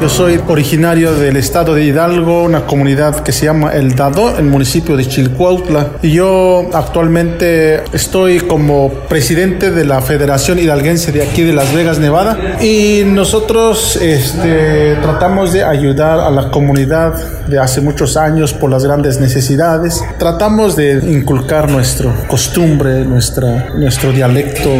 Yo 0.00 0.08
soy 0.08 0.40
originario 0.48 1.12
del 1.12 1.36
estado 1.36 1.74
de 1.74 1.84
Hidalgo, 1.84 2.44
una 2.44 2.64
comunidad 2.64 3.20
que 3.22 3.32
se 3.32 3.44
llama 3.44 3.74
El 3.74 3.94
Dado, 3.94 4.38
el 4.38 4.46
municipio 4.46 4.96
de 4.96 5.06
Chilcuautla. 5.06 5.90
Y 6.00 6.12
yo 6.12 6.70
actualmente 6.72 7.84
estoy 7.92 8.40
como 8.40 8.90
presidente 9.10 9.70
de 9.70 9.84
la 9.84 10.00
Federación 10.00 10.58
Hidalguense 10.58 11.12
de 11.12 11.22
aquí 11.22 11.42
de 11.42 11.52
Las 11.52 11.74
Vegas, 11.74 11.98
Nevada. 11.98 12.62
Y 12.62 13.02
nosotros 13.04 13.96
este, 13.96 14.96
tratamos 15.02 15.52
de 15.52 15.64
ayudar 15.64 16.18
a 16.18 16.30
la 16.30 16.50
comunidad 16.50 17.46
de 17.46 17.58
hace 17.58 17.82
muchos 17.82 18.16
años 18.16 18.54
por 18.54 18.70
las 18.70 18.82
grandes 18.82 19.20
necesidades. 19.20 20.02
Tratamos 20.18 20.76
de 20.76 20.94
inculcar 21.12 21.70
nuestra 21.70 22.26
costumbre, 22.26 23.04
nuestra, 23.04 23.68
nuestro 23.74 24.12
dialecto. 24.12 24.70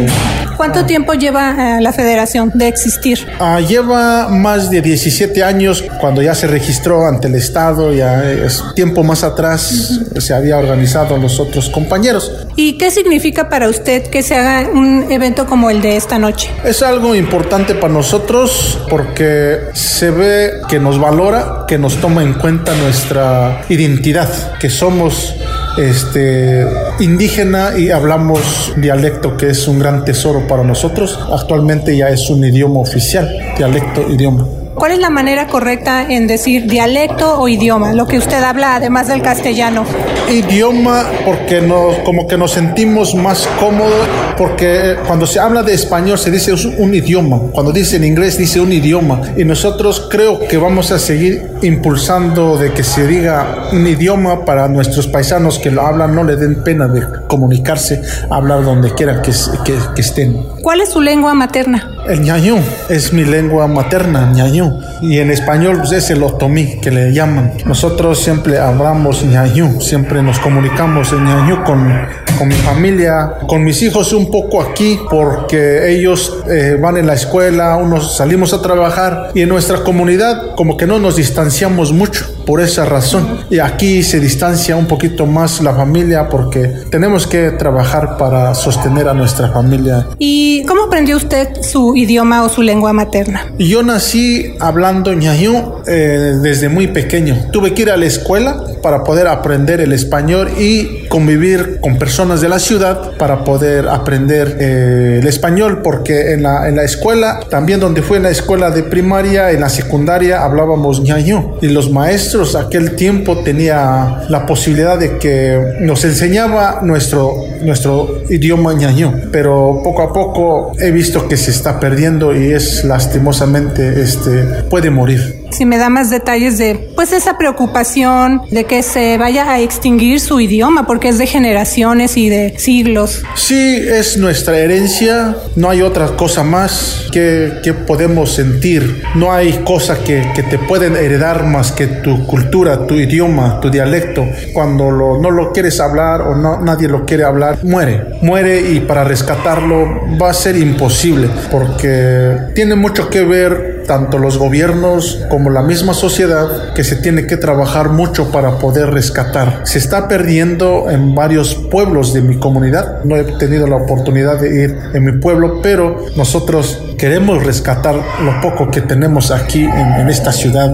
¿Cuánto 0.57 0.85
tiempo 0.85 1.13
lleva 1.13 1.77
eh, 1.77 1.81
la 1.81 1.93
federación 1.93 2.51
de 2.53 2.67
existir? 2.67 3.27
Ah, 3.39 3.59
lleva 3.59 4.27
más 4.29 4.69
de 4.69 4.81
17 4.81 5.43
años 5.43 5.83
cuando 5.99 6.21
ya 6.21 6.35
se 6.35 6.47
registró 6.47 7.05
ante 7.07 7.27
el 7.27 7.35
Estado, 7.35 7.93
ya 7.93 8.23
es 8.23 8.63
tiempo 8.75 9.03
más 9.03 9.23
atrás 9.23 10.01
se 10.17 10.33
había 10.33 10.57
organizado 10.57 11.17
los 11.17 11.39
otros 11.39 11.69
compañeros. 11.69 12.31
¿Y 12.55 12.77
qué 12.77 12.91
significa 12.91 13.49
para 13.49 13.69
usted 13.69 14.03
que 14.07 14.23
se 14.23 14.35
haga 14.35 14.69
un 14.69 15.11
evento 15.11 15.45
como 15.45 15.69
el 15.69 15.81
de 15.81 15.97
esta 15.97 16.19
noche? 16.19 16.51
Es 16.63 16.81
algo 16.81 17.15
importante 17.15 17.75
para 17.75 17.93
nosotros 17.93 18.79
porque 18.89 19.59
se 19.73 20.11
ve 20.11 20.53
que 20.67 20.79
nos 20.79 20.99
valora, 20.99 21.65
que 21.67 21.77
nos 21.77 21.97
toma 21.97 22.23
en 22.23 22.33
cuenta 22.33 22.75
nuestra 22.75 23.63
identidad, 23.69 24.57
que 24.59 24.69
somos 24.69 25.35
este, 25.77 26.65
indígena 26.99 27.77
y 27.77 27.89
hablamos 27.89 28.73
dialecto 28.77 29.37
que 29.37 29.49
es 29.49 29.67
un 29.67 29.79
gran 29.79 30.05
tesoro 30.05 30.47
para 30.47 30.63
nosotros. 30.63 31.19
Actualmente 31.31 31.95
ya 31.95 32.09
es 32.09 32.29
un 32.29 32.43
idioma 32.43 32.79
oficial, 32.79 33.29
dialecto, 33.57 34.09
idioma. 34.09 34.60
¿Cuál 34.81 34.93
es 34.93 34.99
la 34.99 35.11
manera 35.11 35.45
correcta 35.45 36.07
en 36.09 36.25
decir 36.25 36.65
dialecto 36.65 37.39
o 37.39 37.47
idioma? 37.47 37.93
Lo 37.93 38.07
que 38.07 38.17
usted 38.17 38.41
habla 38.41 38.77
además 38.77 39.07
del 39.07 39.21
castellano. 39.21 39.85
Idioma 40.27 41.05
porque 41.23 41.61
nos, 41.61 41.99
como 41.99 42.27
que 42.27 42.35
nos 42.35 42.53
sentimos 42.53 43.13
más 43.13 43.47
cómodos, 43.59 44.07
porque 44.39 44.95
cuando 45.05 45.27
se 45.27 45.39
habla 45.39 45.61
de 45.61 45.75
español 45.75 46.17
se 46.17 46.31
dice 46.31 46.55
un 46.79 46.95
idioma, 46.95 47.39
cuando 47.51 47.71
dice 47.71 47.97
en 47.97 48.05
inglés 48.05 48.39
dice 48.39 48.59
un 48.59 48.73
idioma, 48.73 49.21
y 49.37 49.45
nosotros 49.45 50.07
creo 50.09 50.47
que 50.47 50.57
vamos 50.57 50.91
a 50.91 50.97
seguir 50.97 51.51
impulsando 51.61 52.57
de 52.57 52.73
que 52.73 52.83
se 52.83 53.05
diga 53.05 53.67
un 53.71 53.85
idioma 53.85 54.45
para 54.45 54.67
nuestros 54.67 55.05
paisanos 55.05 55.59
que 55.59 55.69
lo 55.69 55.83
hablan, 55.83 56.15
no 56.15 56.23
le 56.23 56.37
den 56.37 56.63
pena 56.63 56.87
de 56.87 57.03
comunicarse, 57.27 58.01
hablar 58.31 58.63
donde 58.63 58.95
quieran 58.95 59.21
que, 59.21 59.31
que, 59.63 59.75
que 59.93 60.01
estén. 60.01 60.43
¿Cuál 60.63 60.81
es 60.81 60.89
su 60.89 61.01
lengua 61.01 61.35
materna? 61.35 61.90
El 62.07 62.21
ñañú 62.21 62.57
es 62.89 63.13
mi 63.13 63.23
lengua 63.23 63.67
materna, 63.67 64.31
ñañú. 64.33 64.79
Y 65.01 65.19
en 65.19 65.31
español 65.31 65.77
pues, 65.79 65.91
es 65.91 66.09
el 66.09 66.23
otomí 66.23 66.79
que 66.79 66.91
le 66.91 67.13
llaman. 67.13 67.53
Nosotros 67.65 68.19
siempre 68.19 68.57
hablamos 68.57 69.23
ñañú, 69.23 69.79
siempre 69.81 70.21
nos 70.21 70.39
comunicamos 70.39 71.11
en 71.13 71.25
ñañú 71.25 71.63
con, 71.63 71.91
con 72.37 72.47
mi 72.47 72.55
familia, 72.55 73.33
con 73.47 73.63
mis 73.63 73.81
hijos 73.83 74.13
un 74.13 74.31
poco 74.31 74.61
aquí 74.61 74.99
porque 75.09 75.91
ellos 75.91 76.39
eh, 76.49 76.77
van 76.81 76.97
en 76.97 77.07
la 77.07 77.13
escuela, 77.13 77.77
unos 77.77 78.17
salimos 78.17 78.53
a 78.53 78.61
trabajar 78.61 79.29
y 79.35 79.41
en 79.41 79.49
nuestra 79.49 79.83
comunidad 79.83 80.55
como 80.55 80.77
que 80.77 80.87
no 80.87 80.99
nos 80.99 81.17
distanciamos 81.17 81.93
mucho 81.93 82.25
por 82.45 82.61
esa 82.61 82.85
razón. 82.85 83.41
Y 83.49 83.59
aquí 83.59 84.03
se 84.03 84.19
distancia 84.19 84.75
un 84.75 84.87
poquito 84.87 85.25
más 85.25 85.61
la 85.61 85.73
familia 85.73 86.27
porque 86.29 86.67
tenemos 86.89 87.27
que 87.27 87.51
trabajar 87.51 88.17
para 88.17 88.53
sostener 88.55 89.07
a 89.07 89.13
nuestra 89.13 89.49
familia. 89.49 90.07
¿Y 90.17 90.63
cómo 90.65 90.83
aprendió 90.83 91.17
usted 91.17 91.61
su 91.61 91.90
idioma 91.95 92.43
o 92.43 92.49
su 92.49 92.61
lengua 92.61 92.93
materna. 92.93 93.51
Yo 93.57 93.83
nací 93.83 94.53
hablando 94.59 95.13
ñañú 95.13 95.75
eh, 95.87 96.37
desde 96.41 96.69
muy 96.69 96.87
pequeño. 96.87 97.49
Tuve 97.51 97.73
que 97.73 97.83
ir 97.83 97.91
a 97.91 97.97
la 97.97 98.05
escuela 98.05 98.63
para 98.81 99.03
poder 99.03 99.27
aprender 99.27 99.79
el 99.81 99.93
español 99.93 100.49
y 100.57 101.07
convivir 101.07 101.79
con 101.81 101.97
personas 101.97 102.41
de 102.41 102.49
la 102.49 102.59
ciudad 102.59 103.11
para 103.17 103.43
poder 103.43 103.87
aprender 103.87 104.57
eh, 104.59 105.19
el 105.21 105.27
español, 105.27 105.81
porque 105.83 106.33
en 106.33 106.43
la, 106.43 106.67
en 106.67 106.75
la 106.75 106.83
escuela, 106.83 107.39
también 107.49 107.79
donde 107.79 108.01
fue 108.01 108.17
en 108.17 108.23
la 108.23 108.31
escuela 108.31 108.71
de 108.71 108.83
primaria, 108.83 109.51
en 109.51 109.61
la 109.61 109.69
secundaria 109.69 110.43
hablábamos 110.43 111.01
ñañú 111.01 111.57
y 111.61 111.67
los 111.67 111.91
maestros 111.91 112.55
aquel 112.55 112.95
tiempo 112.95 113.39
tenía 113.39 114.25
la 114.29 114.45
posibilidad 114.45 114.97
de 114.97 115.17
que 115.17 115.59
nos 115.79 116.03
enseñaba 116.03 116.79
nuestro, 116.81 117.35
nuestro 117.61 118.23
idioma 118.29 118.73
ñañú, 118.73 119.29
pero 119.31 119.81
poco 119.83 120.01
a 120.01 120.13
poco 120.13 120.71
he 120.79 120.91
visto 120.91 121.27
que 121.27 121.37
se 121.37 121.51
está 121.51 121.79
perdiendo 121.81 122.33
y 122.33 122.53
es 122.53 122.85
lastimosamente 122.85 124.01
este 124.01 124.63
puede 124.69 124.89
morir 124.89 125.40
si 125.51 125.65
me 125.65 125.77
da 125.77 125.89
más 125.89 126.09
detalles 126.09 126.57
de 126.57 126.91
pues 126.95 127.11
esa 127.11 127.37
preocupación 127.37 128.41
de 128.51 128.65
que 128.65 128.83
se 128.83 129.17
vaya 129.17 129.51
a 129.51 129.59
extinguir 129.59 130.19
su 130.19 130.39
idioma 130.39 130.85
porque 130.85 131.09
es 131.09 131.17
de 131.17 131.27
generaciones 131.27 132.17
y 132.17 132.29
de 132.29 132.57
siglos. 132.57 133.23
Sí, 133.35 133.77
es 133.77 134.17
nuestra 134.17 134.57
herencia, 134.57 135.35
no 135.55 135.69
hay 135.69 135.81
otra 135.81 136.07
cosa 136.15 136.43
más 136.43 137.07
que, 137.11 137.59
que 137.63 137.73
podemos 137.73 138.33
sentir, 138.33 139.03
no 139.15 139.31
hay 139.31 139.61
cosa 139.63 140.03
que, 140.03 140.31
que, 140.33 140.43
te 140.43 140.57
pueden 140.57 140.95
heredar 140.95 141.45
más 141.45 141.71
que 141.71 141.87
tu 141.87 142.25
cultura, 142.25 142.87
tu 142.87 142.95
idioma, 142.95 143.59
tu 143.59 143.69
dialecto. 143.69 144.25
Cuando 144.53 144.91
lo, 144.91 145.19
no 145.19 145.31
lo 145.31 145.51
quieres 145.51 145.79
hablar 145.79 146.21
o 146.21 146.35
no, 146.35 146.61
nadie 146.61 146.87
lo 146.87 147.05
quiere 147.05 147.23
hablar, 147.23 147.63
muere, 147.63 148.01
muere 148.21 148.61
y 148.71 148.81
para 148.81 149.03
rescatarlo 149.03 150.01
va 150.21 150.29
a 150.29 150.33
ser 150.33 150.55
imposible 150.55 151.29
porque 151.51 152.37
tiene 152.55 152.75
mucho 152.75 153.09
que 153.09 153.23
ver 153.23 153.70
tanto 153.91 154.19
los 154.19 154.37
gobiernos 154.37 155.19
como 155.29 155.49
la 155.49 155.63
misma 155.63 155.93
sociedad 155.93 156.73
que 156.73 156.85
se 156.85 156.95
tiene 156.95 157.27
que 157.27 157.35
trabajar 157.35 157.89
mucho 157.89 158.31
para 158.31 158.57
poder 158.57 158.89
rescatar. 158.91 159.63
Se 159.65 159.79
está 159.79 160.07
perdiendo 160.07 160.89
en 160.89 161.13
varios 161.13 161.55
pueblos 161.55 162.13
de 162.13 162.21
mi 162.21 162.39
comunidad. 162.39 163.03
No 163.03 163.17
he 163.17 163.25
tenido 163.37 163.67
la 163.67 163.75
oportunidad 163.75 164.39
de 164.39 164.63
ir 164.63 164.77
en 164.93 165.03
mi 165.03 165.11
pueblo, 165.19 165.59
pero 165.61 166.05
nosotros 166.15 166.90
queremos 167.01 167.43
rescatar 167.43 167.95
lo 167.95 168.39
poco 168.41 168.69
que 168.69 168.81
tenemos 168.81 169.31
aquí 169.31 169.63
en, 169.63 170.07
esta 170.07 170.31
ciudad 170.31 170.71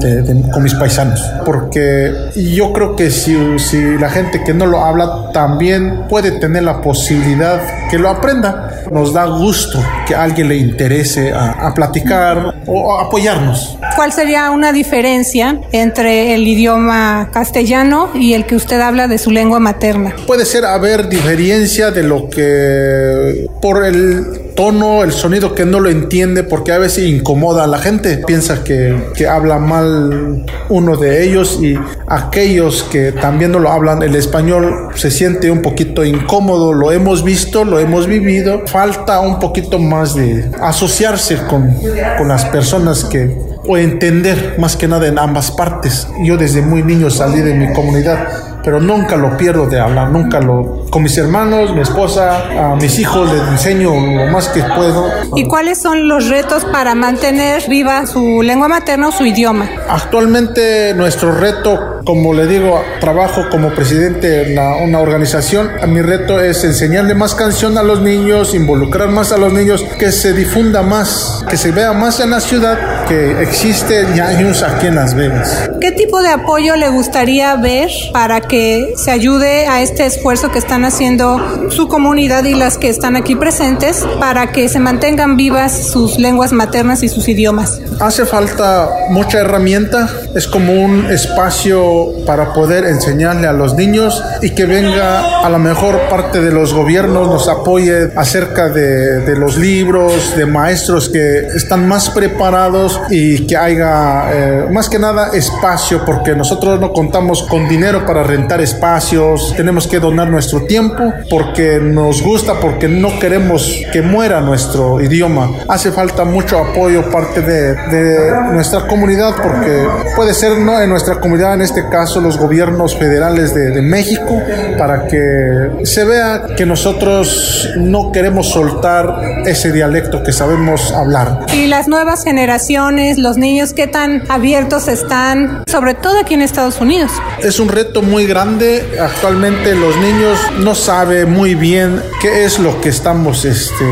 con 0.51 0.62
mis 0.62 0.74
paisanos. 0.74 1.24
Porque 1.46 2.12
yo 2.36 2.74
creo 2.74 2.98
que 2.98 3.12
si, 3.12 3.57
si 3.60 3.98
la 3.98 4.10
gente 4.10 4.43
que 4.43 4.53
no 4.53 4.65
lo 4.65 4.84
habla 4.84 5.31
también 5.31 6.05
puede 6.10 6.31
tener 6.31 6.63
la 6.63 6.81
posibilidad 6.81 7.62
que 7.89 7.98
lo 7.98 8.10
aprenda, 8.10 8.84
nos 8.91 9.13
da 9.13 9.24
gusto 9.25 9.81
que 10.05 10.15
a 10.15 10.24
alguien 10.24 10.50
le 10.50 10.57
interese 10.57 11.31
a, 11.31 11.51
a 11.51 11.74
platicar 11.74 12.55
o 12.65 12.98
a 12.98 13.05
apoyarnos. 13.05 13.77
¿Cuál 13.96 14.12
sería 14.12 14.51
una 14.51 14.74
diferencia 14.74 15.62
entre 15.72 16.36
el 16.36 16.46
idioma 16.46 17.29
castellano 17.31 18.10
y 18.13 18.34
el 18.34 18.46
que 18.46 18.57
usted 18.57 18.81
habla 18.81 19.07
de 19.07 19.17
su 19.17 19.31
lengua 19.31 19.60
materna? 19.60 20.13
Puede 20.27 20.43
ser 20.43 20.65
haber 20.65 21.07
diferencia 21.07 21.89
de 21.91 22.03
lo 22.03 22.29
que 22.29 23.48
por 23.62 23.86
el 23.86 24.46
tono, 24.57 25.03
el 25.03 25.13
sonido 25.13 25.53
que 25.53 25.65
no 25.65 25.79
lo 25.79 25.89
entiende 25.89 26.43
porque 26.43 26.73
a 26.73 26.79
veces 26.79 27.07
incomoda 27.07 27.63
a 27.63 27.67
la 27.67 27.77
gente. 27.77 28.17
Piensa 28.25 28.63
que, 28.63 29.11
que, 29.13 29.27
habla 29.27 29.59
mal 29.59 30.43
uno 30.67 30.97
de 30.97 31.23
ellos 31.23 31.59
y 31.61 31.75
aquellos 32.07 32.83
que 32.83 33.11
también 33.11 33.51
no 33.51 33.59
lo 33.59 33.71
hablan 33.71 34.01
el 34.01 34.15
español 34.15 34.89
se 34.95 35.11
siente 35.11 35.51
un 35.51 35.61
poquito 35.61 36.03
incómodo. 36.03 36.73
Lo 36.73 36.91
hemos 36.91 37.23
visto, 37.23 37.63
lo 37.63 37.79
hemos 37.79 38.07
vivido. 38.07 38.63
Falta 38.65 39.19
un 39.19 39.39
poquito 39.39 39.77
más 39.77 40.15
de 40.15 40.49
asociarse 40.59 41.37
con, 41.47 41.73
con 42.17 42.27
las 42.27 42.43
personas 42.45 43.05
que 43.05 43.37
o 43.67 43.77
entender 43.77 44.55
más 44.57 44.75
que 44.75 44.87
nada 44.87 45.07
en 45.07 45.19
ambas 45.19 45.51
partes. 45.51 46.07
Yo 46.23 46.35
desde 46.35 46.61
muy 46.61 46.81
niño 46.81 47.11
salí 47.11 47.41
de 47.41 47.53
mi 47.53 47.71
comunidad 47.73 48.46
pero 48.67 48.81
nunca 48.81 49.15
lo 49.15 49.38
pierdo 49.38 49.65
de 49.65 49.79
hablar, 49.79 50.09
nunca 50.09 50.41
lo... 50.41 50.88
Con 50.89 51.01
mis 51.01 51.17
hermanos, 51.17 51.74
mi 51.74 51.79
esposa, 51.79 52.74
a 52.74 52.75
mis 52.75 53.00
hijos 53.00 53.31
les 53.31 53.41
enseño 53.43 53.91
lo 53.91 54.29
más 54.29 54.50
que 54.50 54.62
puedo. 54.62 55.09
¿Y 55.38 55.45
cuáles 55.45 55.81
son 55.81 56.09
los 56.09 56.27
retos 56.27 56.65
para 56.65 56.93
mantener 56.93 57.63
viva 57.69 58.05
su 58.05 58.41
lengua 58.41 58.67
materna 58.67 59.07
o 59.07 59.12
su 59.13 59.25
idioma? 59.25 59.69
Actualmente 59.88 60.93
nuestro 60.95 61.31
reto, 61.31 61.96
como 62.07 62.33
le 62.33 62.47
digo, 62.47 62.81
trabajo 63.01 63.49
como 63.51 63.75
presidente 63.75 64.29
de 64.29 64.57
una 64.81 65.01
organización, 65.01 65.69
mi 65.89 66.01
reto 66.01 66.39
es 66.39 66.63
enseñarle 66.63 67.13
más 67.15 67.35
canción 67.35 67.77
a 67.77 67.83
los 67.83 68.01
niños, 68.01 68.53
involucrar 68.53 69.09
más 69.09 69.33
a 69.33 69.37
los 69.37 69.51
niños, 69.51 69.83
que 69.99 70.13
se 70.13 70.31
difunda 70.31 70.83
más, 70.83 71.43
que 71.49 71.57
se 71.57 71.73
vea 71.73 71.91
más 71.91 72.21
en 72.21 72.29
la 72.29 72.39
ciudad 72.39 73.03
que 73.09 73.41
existe 73.41 74.05
ñaños 74.15 74.63
aquí 74.63 74.87
en 74.87 74.95
Las 74.95 75.15
Vegas. 75.15 75.69
¿Qué 75.81 75.91
tipo 75.91 76.21
de 76.21 76.29
apoyo 76.29 76.77
le 76.77 76.87
gustaría 76.87 77.53
ver 77.57 77.89
para 78.13 78.39
que 78.39 78.93
se 78.95 79.11
ayude 79.11 79.67
a 79.67 79.81
este 79.81 80.05
esfuerzo 80.05 80.49
que 80.49 80.59
están 80.59 80.85
haciendo 80.85 81.69
su 81.71 81.89
comunidad 81.89 82.45
y 82.45 82.53
las 82.53 82.77
que 82.77 82.87
están 82.87 83.17
aquí 83.17 83.35
presentes 83.35 84.05
para 84.21 84.53
que 84.53 84.69
se 84.69 84.79
mantengan 84.79 85.35
vivas 85.35 85.89
sus 85.91 86.17
lenguas 86.17 86.53
maternas 86.53 87.03
y 87.03 87.09
sus 87.09 87.27
idiomas. 87.27 87.81
Hace 87.99 88.25
falta 88.25 88.89
mucha 89.09 89.39
herramienta, 89.39 90.09
es 90.35 90.47
como 90.47 90.73
un 90.73 91.11
espacio 91.11 91.96
para 92.25 92.53
poder 92.53 92.85
enseñarle 92.85 93.47
a 93.47 93.53
los 93.53 93.75
niños 93.75 94.23
y 94.41 94.51
que 94.51 94.65
venga 94.65 95.45
a 95.45 95.49
la 95.49 95.57
mejor 95.57 95.99
parte 96.09 96.41
de 96.41 96.51
los 96.51 96.73
gobiernos, 96.73 97.27
nos 97.27 97.47
apoye 97.47 98.11
acerca 98.15 98.69
de, 98.69 99.21
de 99.21 99.35
los 99.35 99.57
libros, 99.57 100.35
de 100.35 100.45
maestros 100.45 101.09
que 101.09 101.39
están 101.55 101.87
más 101.87 102.09
preparados 102.09 102.99
y 103.09 103.45
que 103.45 103.57
haya 103.57 104.31
eh, 104.33 104.65
más 104.71 104.89
que 104.89 104.99
nada 104.99 105.29
espacio 105.33 106.03
porque 106.05 106.35
nosotros 106.35 106.79
no 106.79 106.91
contamos 106.93 107.43
con 107.43 107.67
dinero 107.67 108.05
para 108.05 108.23
rentar 108.23 108.61
espacios, 108.61 109.53
tenemos 109.55 109.87
que 109.87 109.99
donar 109.99 110.29
nuestro 110.29 110.63
tiempo 110.65 111.13
porque 111.29 111.79
nos 111.79 112.21
gusta, 112.21 112.59
porque 112.59 112.87
no 112.87 113.19
queremos 113.19 113.71
que 113.91 114.01
muera 114.01 114.41
nuestro 114.41 115.01
idioma. 115.01 115.49
Hace 115.67 115.91
falta 115.91 116.25
mucho 116.25 116.59
apoyo 116.59 117.09
parte 117.11 117.41
de, 117.41 117.75
de 117.75 118.31
nuestra 118.53 118.87
comunidad 118.87 119.35
porque 119.41 119.87
puede 120.15 120.33
ser 120.33 120.57
no 120.57 120.81
en 120.81 120.89
nuestra 120.89 121.19
comunidad, 121.19 121.53
en 121.53 121.61
este 121.61 121.87
caso 121.89 122.22
los 122.22 122.38
gobiernos 122.38 122.98
federales 122.98 123.53
de, 123.53 123.71
de 123.71 123.82
México, 123.82 124.41
para 124.78 125.08
que 125.08 125.71
se 125.84 126.04
vea 126.06 126.47
que 126.56 126.65
nosotros 126.65 127.69
no 127.78 128.12
queremos 128.12 128.50
soltar 128.50 129.43
ese 129.45 129.71
dialecto 129.71 130.23
que 130.23 130.32
sabemos 130.32 130.91
hablar. 130.91 131.45
Y 131.54 131.67
las 131.67 131.88
nuevas 131.88 132.23
generaciones, 132.23 133.17
los 133.17 133.38
niños, 133.38 133.73
¿qué 133.73 133.88
tan 133.88 134.23
abiertos 134.30 134.88
están, 134.88 135.63
sobre 135.67 135.93
todo 135.93 136.19
aquí 136.19 136.34
en 136.34 136.41
Estados 136.41 136.80
Unidos? 136.82 137.12
Es 137.39 137.60
un 137.60 137.69
reto 137.69 138.02
muy 138.02 138.26
grande 138.26 138.58
Actualmente 139.00 139.76
los 139.76 139.95
niños 139.97 140.39
no 140.60 140.73
saben 140.73 141.32
muy 141.32 141.54
bien 141.54 142.02
qué 142.21 142.45
es 142.45 142.60
lo 142.60 142.82
que 142.82 142.89
estamos 142.89 143.45
este, 143.45 143.86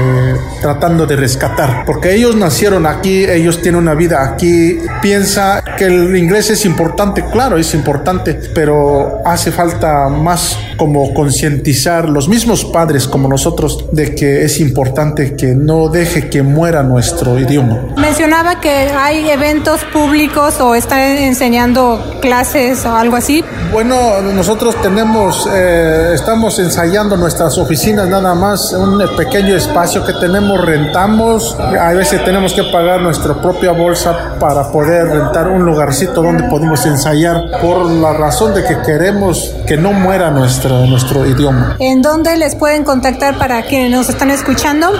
tratando 0.62 1.06
de 1.06 1.16
rescatar, 1.16 1.86
porque 1.86 2.16
ellos 2.16 2.36
nacieron 2.36 2.86
aquí, 2.88 3.26
ellos 3.26 3.62
tienen 3.62 3.82
una 3.82 3.94
vida 3.94 4.24
aquí, 4.24 4.80
piensa 5.02 5.64
que 5.78 5.86
el 5.86 6.16
inglés 6.16 6.50
es 6.50 6.66
importante, 6.66 7.24
claro, 7.32 7.58
es 7.58 7.75
importante, 7.76 8.34
pero 8.54 9.22
hace 9.26 9.52
falta 9.52 10.10
más 10.10 10.58
como 10.78 11.14
concientizar 11.14 12.10
los 12.10 12.28
mismos 12.28 12.66
padres 12.66 13.08
como 13.08 13.28
nosotros 13.28 13.86
de 13.92 14.16
que 14.16 14.44
es 14.44 14.60
importante 14.60 15.36
que 15.36 15.56
no 15.56 15.90
deje 15.90 16.30
que 16.30 16.42
muera 16.42 16.84
nuestro 16.84 17.40
idioma. 17.40 17.80
Mencionaba 17.98 18.60
que 18.60 18.70
hay 18.70 19.30
eventos 19.30 19.82
públicos 19.94 20.60
o 20.60 20.76
están 20.76 21.00
enseñando 21.00 22.18
clases 22.22 22.86
o 22.86 22.96
algo 22.96 23.16
así. 23.16 23.44
Bueno, 23.72 24.22
nosotros 24.22 24.82
tenemos, 24.82 25.48
eh, 25.52 26.12
estamos 26.14 26.58
ensayando 26.60 27.18
nuestras 27.18 27.58
oficinas 27.58 28.08
nada 28.08 28.34
más, 28.34 28.72
un 28.74 29.02
pequeño 29.16 29.56
espacio 29.56 30.06
que 30.06 30.14
tenemos, 30.14 30.64
rentamos, 30.66 31.58
a 31.60 31.92
veces 31.94 32.24
tenemos 32.24 32.54
que 32.54 32.64
pagar 32.64 33.02
nuestra 33.02 33.34
propia 33.42 33.72
bolsa 33.72 34.36
para 34.40 34.72
poder 34.72 35.08
rentar 35.08 35.48
un 35.48 35.66
lugarcito 35.66 36.22
donde 36.22 36.44
podemos 36.46 36.86
ensayar 36.86 37.52
por 37.66 37.90
la 37.90 38.14
razón 38.14 38.54
de 38.54 38.64
que 38.64 38.78
queremos 38.86 39.56
que 39.66 39.76
no 39.76 39.92
muera 39.92 40.30
nuestro, 40.30 40.86
nuestro 40.86 41.26
idioma. 41.26 41.78
¿En 41.80 42.04
dónde 42.04 42.38
les 42.38 42.54
pueden 42.54 42.84
contactar 42.84 43.40
para 43.40 43.64
quienes 43.64 43.90
nos 43.90 44.08
están 44.08 44.30
escuchando? 44.30 44.92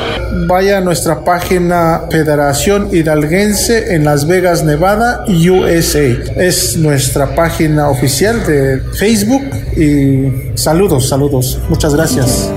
Vaya 0.48 0.80
a 0.80 0.82
nuestra 0.82 1.24
página 1.24 2.06
Federación 2.10 2.90
Hidalguense 2.92 3.94
en 3.94 4.04
Las 4.04 4.26
Vegas, 4.26 4.64
Nevada, 4.64 5.26
USA. 5.28 6.08
Es 6.38 6.76
nuestra 6.78 7.36
página 7.36 7.90
oficial 7.90 8.44
de 8.48 8.82
Facebook 8.98 9.44
y 9.78 10.58
saludos, 10.58 11.08
saludos. 11.08 11.60
Muchas 11.70 11.94
gracias. 11.94 12.50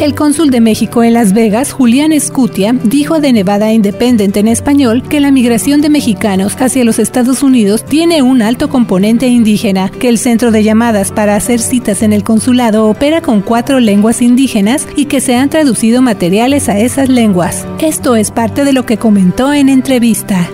El 0.00 0.14
cónsul 0.14 0.48
de 0.48 0.62
México 0.62 1.02
en 1.02 1.12
Las 1.12 1.34
Vegas, 1.34 1.72
Julián 1.72 2.10
Escutia, 2.12 2.72
dijo 2.72 3.20
de 3.20 3.34
Nevada 3.34 3.70
Independent 3.70 4.34
en 4.38 4.48
español 4.48 5.02
que 5.02 5.20
la 5.20 5.30
migración 5.30 5.82
de 5.82 5.90
mexicanos 5.90 6.56
hacia 6.58 6.84
los 6.84 6.98
Estados 6.98 7.42
Unidos 7.42 7.84
tiene 7.84 8.22
un 8.22 8.40
alto 8.40 8.70
componente 8.70 9.26
indígena, 9.26 9.90
que 9.90 10.08
el 10.08 10.16
centro 10.16 10.52
de 10.52 10.64
llamadas 10.64 11.12
para 11.12 11.36
hacer 11.36 11.60
citas 11.60 12.02
en 12.02 12.14
el 12.14 12.24
consulado 12.24 12.88
opera 12.88 13.20
con 13.20 13.42
cuatro 13.42 13.78
lenguas 13.78 14.22
indígenas 14.22 14.88
y 14.96 15.04
que 15.04 15.20
se 15.20 15.36
han 15.36 15.50
traducido 15.50 16.00
materiales 16.00 16.70
a 16.70 16.78
esas 16.78 17.10
lenguas. 17.10 17.66
Esto 17.78 18.16
es 18.16 18.30
parte 18.30 18.64
de 18.64 18.72
lo 18.72 18.86
que 18.86 18.96
comentó 18.96 19.52
en 19.52 19.68
entrevista. 19.68 20.48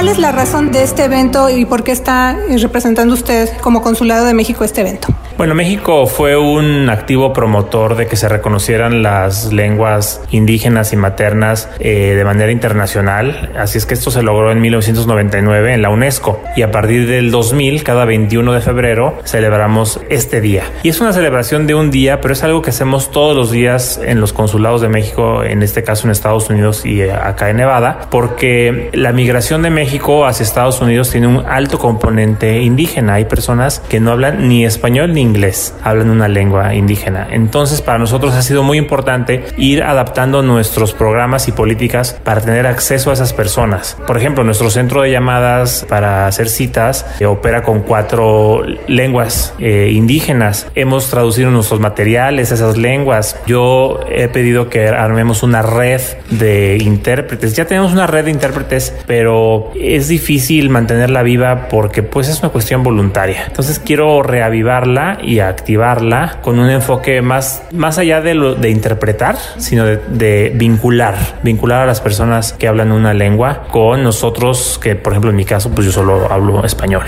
¿Cuál 0.00 0.08
es 0.08 0.18
la 0.18 0.32
razón 0.32 0.72
de 0.72 0.82
este 0.82 1.04
evento 1.04 1.50
y 1.50 1.66
por 1.66 1.84
qué 1.84 1.92
está 1.92 2.34
representando 2.58 3.12
usted 3.12 3.50
como 3.60 3.82
Consulado 3.82 4.24
de 4.24 4.32
México 4.32 4.64
este 4.64 4.80
evento? 4.80 5.08
Bueno, 5.36 5.54
México 5.54 6.06
fue 6.06 6.36
un 6.36 6.90
activo 6.90 7.32
promotor 7.32 7.96
de 7.96 8.06
que 8.06 8.16
se 8.16 8.28
reconocieran 8.28 9.02
las 9.02 9.52
lenguas 9.52 10.20
indígenas 10.30 10.92
y 10.92 10.96
maternas 10.96 11.70
eh, 11.78 12.14
de 12.14 12.24
manera 12.24 12.52
internacional. 12.52 13.50
Así 13.58 13.78
es 13.78 13.86
que 13.86 13.94
esto 13.94 14.10
se 14.10 14.22
logró 14.22 14.52
en 14.52 14.60
1999 14.60 15.74
en 15.74 15.82
la 15.82 15.88
UNESCO. 15.88 16.42
Y 16.56 16.62
a 16.62 16.70
partir 16.70 17.06
del 17.06 17.30
2000, 17.30 17.82
cada 17.84 18.04
21 18.04 18.52
de 18.52 18.60
febrero, 18.60 19.18
celebramos 19.24 20.00
este 20.10 20.42
día. 20.42 20.64
Y 20.82 20.90
es 20.90 21.00
una 21.00 21.14
celebración 21.14 21.66
de 21.66 21.74
un 21.74 21.90
día, 21.90 22.20
pero 22.20 22.34
es 22.34 22.42
algo 22.42 22.60
que 22.60 22.68
hacemos 22.68 23.10
todos 23.10 23.34
los 23.34 23.50
días 23.50 23.98
en 24.04 24.20
los 24.20 24.34
consulados 24.34 24.82
de 24.82 24.88
México, 24.88 25.42
en 25.42 25.62
este 25.62 25.82
caso 25.82 26.06
en 26.06 26.10
Estados 26.10 26.50
Unidos 26.50 26.84
y 26.84 27.00
eh, 27.00 27.12
acá 27.12 27.48
en 27.48 27.56
Nevada, 27.56 28.08
porque 28.10 28.90
la 28.92 29.12
migración 29.12 29.62
de 29.62 29.70
México 29.70 29.89
hacia 29.98 30.44
Estados 30.44 30.80
Unidos 30.80 31.10
tiene 31.10 31.26
un 31.26 31.44
alto 31.46 31.78
componente 31.78 32.60
indígena. 32.62 33.14
Hay 33.14 33.24
personas 33.24 33.80
que 33.88 33.98
no 33.98 34.12
hablan 34.12 34.48
ni 34.48 34.64
español 34.64 35.12
ni 35.12 35.20
inglés, 35.20 35.74
hablan 35.82 36.10
una 36.10 36.28
lengua 36.28 36.74
indígena. 36.74 37.26
Entonces, 37.30 37.82
para 37.82 37.98
nosotros 37.98 38.34
ha 38.34 38.42
sido 38.42 38.62
muy 38.62 38.78
importante 38.78 39.44
ir 39.56 39.82
adaptando 39.82 40.42
nuestros 40.42 40.92
programas 40.92 41.48
y 41.48 41.52
políticas 41.52 42.18
para 42.22 42.40
tener 42.40 42.66
acceso 42.66 43.10
a 43.10 43.14
esas 43.14 43.32
personas. 43.32 43.96
Por 44.06 44.16
ejemplo, 44.16 44.44
nuestro 44.44 44.70
centro 44.70 45.02
de 45.02 45.10
llamadas 45.10 45.84
para 45.88 46.26
hacer 46.26 46.48
citas 46.48 47.04
eh, 47.18 47.26
opera 47.26 47.62
con 47.62 47.80
cuatro 47.80 48.62
lenguas 48.86 49.54
eh, 49.58 49.90
indígenas. 49.92 50.68
Hemos 50.74 51.10
traducido 51.10 51.50
nuestros 51.50 51.80
materiales 51.80 52.52
a 52.52 52.54
esas 52.54 52.76
lenguas. 52.76 53.36
Yo 53.46 54.00
he 54.08 54.28
pedido 54.28 54.68
que 54.68 54.88
armemos 54.88 55.42
una 55.42 55.62
red 55.62 56.00
de 56.30 56.78
intérpretes. 56.80 57.56
Ya 57.56 57.64
tenemos 57.64 57.92
una 57.92 58.06
red 58.06 58.26
de 58.26 58.30
intérpretes, 58.30 58.94
pero 59.06 59.72
es 59.80 60.08
difícil 60.08 60.70
mantenerla 60.70 61.22
viva 61.22 61.68
porque 61.68 62.02
pues 62.02 62.28
es 62.28 62.40
una 62.40 62.50
cuestión 62.50 62.82
voluntaria. 62.82 63.44
Entonces 63.46 63.78
quiero 63.78 64.22
reavivarla 64.22 65.18
y 65.22 65.40
activarla 65.40 66.38
con 66.42 66.58
un 66.58 66.70
enfoque 66.70 67.22
más, 67.22 67.62
más 67.72 67.98
allá 67.98 68.20
de, 68.20 68.34
lo, 68.34 68.54
de 68.54 68.70
interpretar, 68.70 69.36
sino 69.58 69.84
de, 69.84 70.52
vincular, 70.54 71.16
vincular 71.42 71.82
a 71.82 71.86
las 71.86 72.00
personas 72.00 72.52
que 72.52 72.68
hablan 72.68 72.92
una 72.92 73.14
lengua 73.14 73.64
con 73.70 74.02
nosotros, 74.02 74.78
que 74.82 74.96
por 74.96 75.12
ejemplo 75.12 75.30
en 75.30 75.36
mi 75.36 75.44
caso, 75.44 75.70
pues 75.70 75.86
yo 75.86 75.92
solo 75.92 76.30
hablo 76.30 76.64
español, 76.64 77.04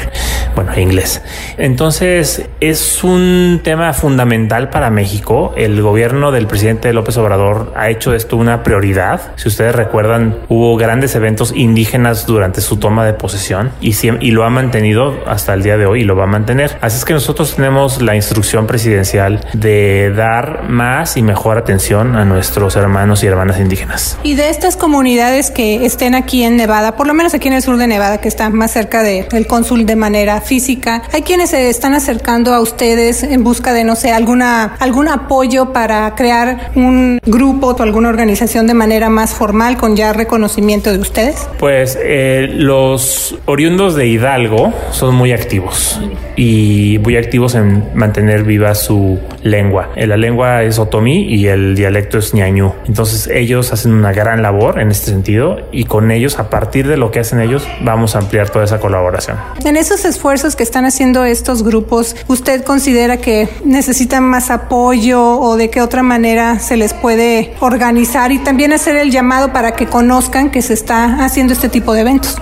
bueno, 0.54 0.76
inglés. 0.78 1.22
Entonces 1.58 2.48
es 2.60 3.04
un 3.04 3.60
tema 3.62 3.92
fundamental 3.92 4.70
para 4.70 4.90
México. 4.90 5.52
El 5.56 5.82
gobierno 5.82 6.32
del 6.32 6.46
presidente 6.46 6.92
López 6.92 7.16
Obrador 7.18 7.72
ha 7.76 7.90
hecho 7.90 8.14
esto 8.14 8.36
una 8.36 8.62
prioridad. 8.62 9.32
Si 9.36 9.48
ustedes 9.48 9.74
recuerdan, 9.74 10.38
hubo 10.48 10.76
grandes 10.76 11.14
eventos 11.14 11.52
indígenas 11.54 12.26
durante 12.26 12.61
su 12.62 12.76
toma 12.76 13.04
de 13.04 13.12
posesión 13.14 13.72
y, 13.80 13.94
y 14.20 14.30
lo 14.30 14.44
ha 14.44 14.50
mantenido 14.50 15.22
hasta 15.26 15.54
el 15.54 15.62
día 15.62 15.76
de 15.76 15.86
hoy 15.86 16.02
y 16.02 16.04
lo 16.04 16.16
va 16.16 16.24
a 16.24 16.26
mantener. 16.26 16.78
Así 16.80 16.98
es 16.98 17.04
que 17.04 17.12
nosotros 17.12 17.54
tenemos 17.56 18.00
la 18.00 18.16
instrucción 18.16 18.66
presidencial 18.66 19.40
de 19.52 20.12
dar 20.14 20.64
más 20.68 21.16
y 21.16 21.22
mejor 21.22 21.58
atención 21.58 22.16
a 22.16 22.24
nuestros 22.24 22.76
hermanos 22.76 23.22
y 23.22 23.26
hermanas 23.26 23.58
indígenas. 23.60 24.18
Y 24.22 24.34
de 24.34 24.50
estas 24.50 24.76
comunidades 24.76 25.50
que 25.50 25.84
estén 25.84 26.14
aquí 26.14 26.42
en 26.44 26.56
Nevada, 26.56 26.96
por 26.96 27.06
lo 27.06 27.14
menos 27.14 27.34
aquí 27.34 27.48
en 27.48 27.54
el 27.54 27.62
sur 27.62 27.76
de 27.76 27.86
Nevada, 27.86 28.18
que 28.18 28.28
está 28.28 28.50
más 28.50 28.72
cerca 28.72 29.02
del 29.02 29.46
cónsul 29.46 29.86
de 29.86 29.96
manera 29.96 30.40
física, 30.40 31.02
hay 31.12 31.22
quienes 31.22 31.50
se 31.50 31.68
están 31.68 31.94
acercando 31.94 32.54
a 32.54 32.60
ustedes 32.60 33.22
en 33.22 33.44
busca 33.44 33.72
de, 33.72 33.84
no 33.84 33.96
sé, 33.96 34.12
alguna, 34.12 34.76
algún 34.78 35.08
apoyo 35.08 35.72
para 35.72 36.14
crear 36.14 36.70
un 36.74 37.20
grupo 37.24 37.68
o 37.68 37.82
alguna 37.82 38.08
organización 38.08 38.66
de 38.66 38.74
manera 38.74 39.08
más 39.08 39.34
formal 39.34 39.76
con 39.76 39.96
ya 39.96 40.12
reconocimiento 40.12 40.92
de 40.92 40.98
ustedes? 40.98 41.48
Pues 41.58 41.98
eh, 42.00 42.48
los 42.54 43.36
oriundos 43.46 43.94
de 43.94 44.06
Hidalgo 44.06 44.72
son 44.90 45.14
muy 45.14 45.32
activos 45.32 46.00
y 46.36 46.98
muy 47.02 47.16
activos 47.16 47.54
en 47.54 47.84
mantener 47.94 48.44
viva 48.44 48.74
su 48.74 49.18
lengua. 49.42 49.90
Eh, 49.96 50.06
la 50.06 50.16
lengua 50.16 50.62
es 50.62 50.78
otomí 50.78 51.24
y 51.24 51.46
el 51.46 51.74
dialecto 51.74 52.18
es 52.18 52.34
ñañú. 52.34 52.72
Entonces 52.86 53.28
ellos 53.28 53.72
hacen 53.72 53.92
una 53.92 54.12
gran 54.12 54.42
labor 54.42 54.80
en 54.80 54.90
este 54.90 55.10
sentido 55.10 55.58
y 55.72 55.84
con 55.84 56.10
ellos, 56.10 56.38
a 56.38 56.50
partir 56.50 56.86
de 56.88 56.96
lo 56.96 57.10
que 57.10 57.20
hacen 57.20 57.40
ellos, 57.40 57.66
vamos 57.82 58.16
a 58.16 58.18
ampliar 58.18 58.50
toda 58.50 58.64
esa 58.64 58.80
colaboración. 58.80 59.36
En 59.64 59.76
esos 59.76 60.04
esfuerzos 60.04 60.56
que 60.56 60.62
están 60.62 60.84
haciendo 60.84 61.24
estos 61.24 61.62
grupos, 61.62 62.16
¿usted 62.28 62.64
considera 62.64 63.18
que 63.18 63.48
necesitan 63.64 64.24
más 64.24 64.50
apoyo 64.50 65.38
o 65.38 65.56
de 65.56 65.70
qué 65.70 65.80
otra 65.80 66.02
manera 66.02 66.58
se 66.58 66.76
les 66.76 66.94
puede 66.94 67.54
organizar 67.60 68.32
y 68.32 68.38
también 68.38 68.72
hacer 68.72 68.96
el 68.96 69.10
llamado 69.10 69.52
para 69.52 69.72
que 69.72 69.86
conozcan 69.86 70.50
que 70.50 70.62
se 70.62 70.74
está 70.74 71.24
haciendo 71.24 71.52
este 71.52 71.68
tipo 71.68 71.92
de 71.94 72.00
eventos? 72.00 72.41